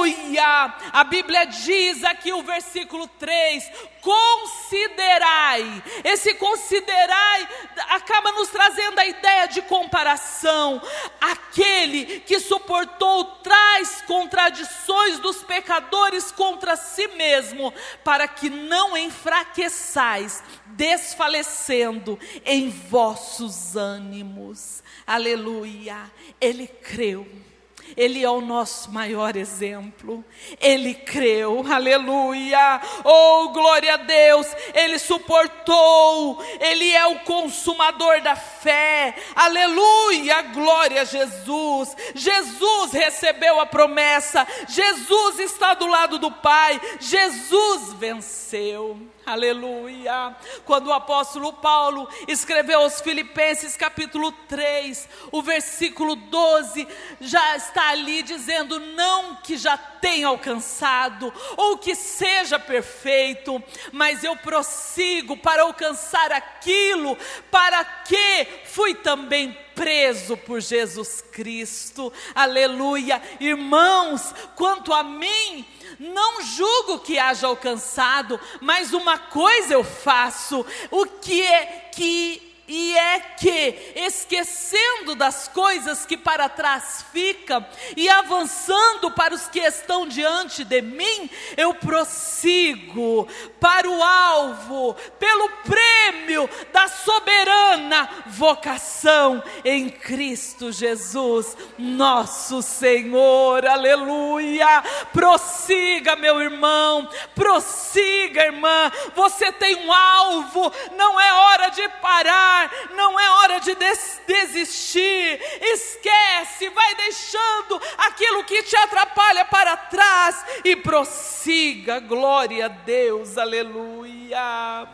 Aleluia! 0.00 0.74
A 0.92 1.04
Bíblia 1.04 1.44
diz 1.44 2.02
aqui 2.04 2.32
o 2.32 2.42
versículo 2.42 3.06
3: 3.06 3.70
considerai. 4.00 5.82
Esse 6.02 6.34
considerai 6.34 7.46
acaba 7.90 8.32
nos 8.32 8.48
trazendo 8.48 8.98
a 8.98 9.04
ideia 9.04 9.46
de 9.46 9.60
comparação. 9.60 10.80
Aquele 11.20 12.20
que 12.20 12.40
suportou 12.40 13.24
tais 13.42 14.00
contradições 14.06 15.18
dos 15.18 15.42
pecadores 15.42 16.32
contra 16.32 16.76
si 16.76 17.06
mesmo, 17.08 17.72
para 18.02 18.26
que 18.26 18.48
não 18.48 18.96
enfraqueçais, 18.96 20.42
desfalecendo 20.68 22.18
em 22.46 22.70
vossos 22.70 23.76
ânimos. 23.76 24.82
Aleluia! 25.06 26.10
Ele 26.40 26.66
creu 26.66 27.49
ele 27.96 28.24
é 28.24 28.30
o 28.30 28.40
nosso 28.40 28.90
maior 28.90 29.36
exemplo. 29.36 30.24
Ele 30.60 30.94
creu, 30.94 31.64
aleluia. 31.70 32.80
Oh, 33.04 33.48
glória 33.50 33.94
a 33.94 33.96
Deus. 33.96 34.46
Ele 34.74 34.98
suportou. 34.98 36.42
Ele 36.60 36.90
é 36.92 37.06
o 37.06 37.20
consumador 37.20 38.20
da 38.22 38.36
fé. 38.36 39.14
Aleluia, 39.34 40.42
glória 40.42 41.02
a 41.02 41.04
Jesus. 41.04 41.96
Jesus 42.14 42.92
recebeu 42.92 43.60
a 43.60 43.66
promessa. 43.66 44.46
Jesus 44.68 45.38
está 45.40 45.74
do 45.74 45.86
lado 45.86 46.18
do 46.18 46.30
Pai. 46.30 46.80
Jesus 47.00 47.92
venceu. 47.94 48.98
Aleluia. 49.30 50.34
Quando 50.64 50.88
o 50.88 50.92
apóstolo 50.92 51.52
Paulo 51.52 52.08
escreveu 52.26 52.80
aos 52.80 53.00
Filipenses, 53.00 53.76
capítulo 53.76 54.32
3, 54.32 55.08
o 55.30 55.40
versículo 55.40 56.16
12, 56.16 56.88
já 57.20 57.56
está 57.56 57.90
ali 57.90 58.24
dizendo: 58.24 58.80
não 58.80 59.36
que 59.36 59.56
já 59.56 59.78
tenha 59.78 60.26
alcançado, 60.26 61.32
ou 61.56 61.78
que 61.78 61.94
seja 61.94 62.58
perfeito, 62.58 63.62
mas 63.92 64.24
eu 64.24 64.34
prossigo 64.36 65.36
para 65.36 65.62
alcançar 65.62 66.32
aquilo 66.32 67.16
para 67.52 67.84
que 67.84 68.48
fui 68.64 68.96
também 68.96 69.56
preso 69.76 70.36
por 70.36 70.60
Jesus 70.60 71.22
Cristo. 71.32 72.12
Aleluia. 72.34 73.22
Irmãos, 73.38 74.34
quanto 74.56 74.92
a 74.92 75.04
mim, 75.04 75.64
não 76.00 76.42
julgo 76.42 77.00
que 77.00 77.18
haja 77.18 77.46
alcançado, 77.46 78.40
mas 78.60 78.94
uma 78.94 79.18
coisa 79.18 79.74
eu 79.74 79.84
faço, 79.84 80.64
o 80.90 81.04
que 81.04 81.42
é 81.42 81.90
que 81.94 82.49
e 82.72 82.96
é 82.96 83.18
que, 83.18 83.92
esquecendo 83.96 85.16
das 85.16 85.48
coisas 85.48 86.06
que 86.06 86.16
para 86.16 86.48
trás 86.48 87.04
ficam 87.12 87.66
e 87.96 88.08
avançando 88.08 89.10
para 89.10 89.34
os 89.34 89.48
que 89.48 89.58
estão 89.58 90.06
diante 90.06 90.62
de 90.62 90.80
mim, 90.80 91.28
eu 91.56 91.74
prossigo 91.74 93.26
para 93.58 93.90
o 93.90 94.00
alvo, 94.00 94.94
pelo 95.18 95.48
prêmio 95.64 96.48
da 96.72 96.86
soberana 96.86 98.08
vocação 98.28 99.42
em 99.64 99.90
Cristo 99.90 100.70
Jesus, 100.70 101.56
nosso 101.76 102.62
Senhor. 102.62 103.66
Aleluia! 103.66 104.80
Prossiga, 105.12 106.14
meu 106.14 106.40
irmão, 106.40 107.10
prossiga, 107.34 108.44
irmã. 108.44 108.92
Você 109.16 109.50
tem 109.50 109.74
um 109.74 109.92
alvo, 109.92 110.72
não 110.96 111.20
é 111.20 111.32
hora 111.32 111.68
de 111.70 111.88
parar 112.00 112.59
não 112.94 113.18
é 113.18 113.30
hora 113.30 113.58
de 113.60 113.74
des 113.74 114.20
desistir. 114.26 115.40
Esquece, 115.60 116.68
vai 116.70 116.94
deixando 116.94 117.80
aquilo 117.98 118.44
que 118.44 118.62
te 118.62 118.76
atrapalha 118.76 119.44
para 119.44 119.76
trás 119.76 120.44
e 120.64 120.76
prossiga. 120.76 122.00
Glória 122.00 122.66
a 122.66 122.68
Deus, 122.68 123.38
aleluia. 123.38 124.88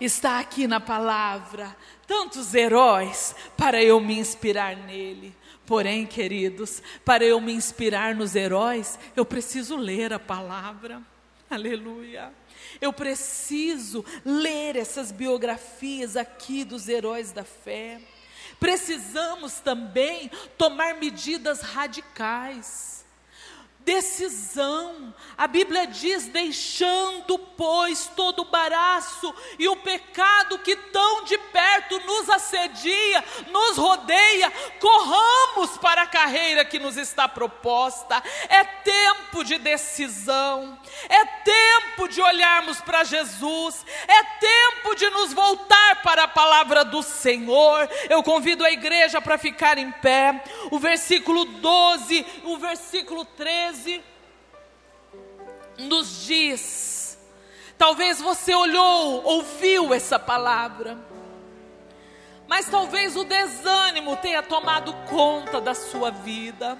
Está 0.00 0.38
aqui 0.38 0.66
na 0.66 0.80
palavra 0.80 1.76
tantos 2.06 2.54
heróis 2.54 3.34
para 3.56 3.82
eu 3.82 4.00
me 4.00 4.18
inspirar 4.18 4.76
nele. 4.76 5.34
Porém, 5.64 6.04
queridos, 6.04 6.82
para 7.04 7.24
eu 7.24 7.40
me 7.40 7.52
inspirar 7.52 8.14
nos 8.14 8.34
heróis, 8.34 8.98
eu 9.16 9.24
preciso 9.24 9.76
ler 9.76 10.12
a 10.12 10.18
palavra. 10.18 11.00
Aleluia. 11.48 12.32
Eu 12.82 12.92
preciso 12.92 14.04
ler 14.24 14.76
essas 14.76 15.10
biografias 15.10 16.16
aqui 16.16 16.64
dos 16.64 16.88
heróis 16.88 17.32
da 17.32 17.44
fé. 17.44 18.00
Precisamos 18.60 19.54
também 19.60 20.30
tomar 20.58 20.96
medidas 20.96 21.62
radicais 21.62 22.91
decisão. 23.84 25.14
A 25.36 25.46
Bíblia 25.46 25.86
diz: 25.86 26.26
deixando, 26.26 27.38
pois, 27.38 28.10
todo 28.14 28.42
o 28.42 28.44
baraço 28.44 29.34
e 29.58 29.68
o 29.68 29.76
pecado 29.76 30.58
que 30.58 30.76
tão 30.76 31.24
de 31.24 31.38
perto 31.38 31.98
nos 32.00 32.28
assedia, 32.30 33.24
nos 33.50 33.76
rodeia, 33.76 34.50
corramos 34.80 35.76
para 35.78 36.02
a 36.02 36.06
carreira 36.06 36.64
que 36.64 36.78
nos 36.78 36.96
está 36.96 37.28
proposta. 37.28 38.22
É 38.48 38.64
tempo 38.64 39.44
de 39.44 39.58
decisão, 39.58 40.78
é 41.08 41.24
tempo 41.24 42.08
de 42.08 42.20
olharmos 42.20 42.80
para 42.80 43.04
Jesus, 43.04 43.84
é 44.06 44.24
tempo 44.38 44.94
de 44.94 45.08
nos 45.10 45.32
voltar 45.32 46.02
para 46.02 46.24
a 46.24 46.28
palavra 46.28 46.84
do 46.84 47.02
Senhor. 47.02 47.88
Eu 48.08 48.22
convido 48.22 48.64
a 48.64 48.70
igreja 48.70 49.20
para 49.20 49.38
ficar 49.38 49.78
em 49.78 49.90
pé. 49.90 50.42
O 50.70 50.78
versículo 50.78 51.44
12, 51.44 52.26
o 52.44 52.58
versículo 52.58 53.24
13 53.24 53.71
13 53.72 54.02
nos 55.78 56.26
diz: 56.26 57.18
talvez 57.78 58.20
você 58.20 58.54
olhou, 58.54 59.24
ouviu 59.24 59.94
essa 59.94 60.18
palavra, 60.18 60.98
mas 62.46 62.68
talvez 62.68 63.16
o 63.16 63.24
desânimo 63.24 64.16
tenha 64.16 64.42
tomado 64.42 64.92
conta 65.08 65.60
da 65.60 65.74
sua 65.74 66.10
vida. 66.10 66.78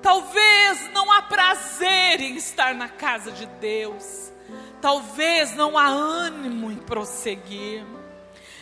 Talvez 0.00 0.90
não 0.92 1.12
há 1.12 1.20
prazer 1.20 2.22
em 2.22 2.36
estar 2.36 2.74
na 2.74 2.88
casa 2.88 3.30
de 3.30 3.44
Deus. 3.44 4.32
Talvez 4.80 5.54
não 5.54 5.76
há 5.76 5.86
ânimo 5.86 6.72
em 6.72 6.76
prosseguir. 6.76 7.84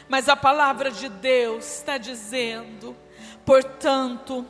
Mas 0.09 0.29
a 0.29 0.35
palavra 0.35 0.91
de 0.91 1.09
Deus 1.09 1.77
está 1.77 1.97
dizendo, 1.97 2.97
portanto, 3.45 4.45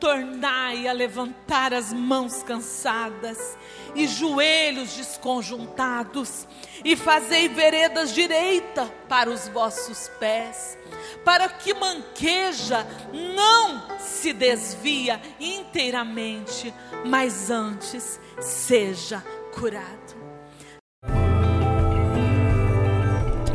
tornai 0.00 0.88
a 0.88 0.92
levantar 0.92 1.74
as 1.74 1.92
mãos 1.92 2.42
cansadas 2.42 3.56
e 3.94 4.08
joelhos 4.08 4.94
desconjuntados, 4.94 6.48
e 6.82 6.96
fazei 6.96 7.48
veredas 7.48 8.14
direita 8.14 8.86
para 9.08 9.28
os 9.28 9.46
vossos 9.48 10.10
pés, 10.18 10.78
para 11.24 11.48
que 11.48 11.74
manqueja 11.74 12.86
não 13.12 13.98
se 13.98 14.32
desvia 14.32 15.20
inteiramente, 15.38 16.72
mas 17.04 17.50
antes 17.50 18.18
seja 18.40 19.22
curado. 19.52 19.99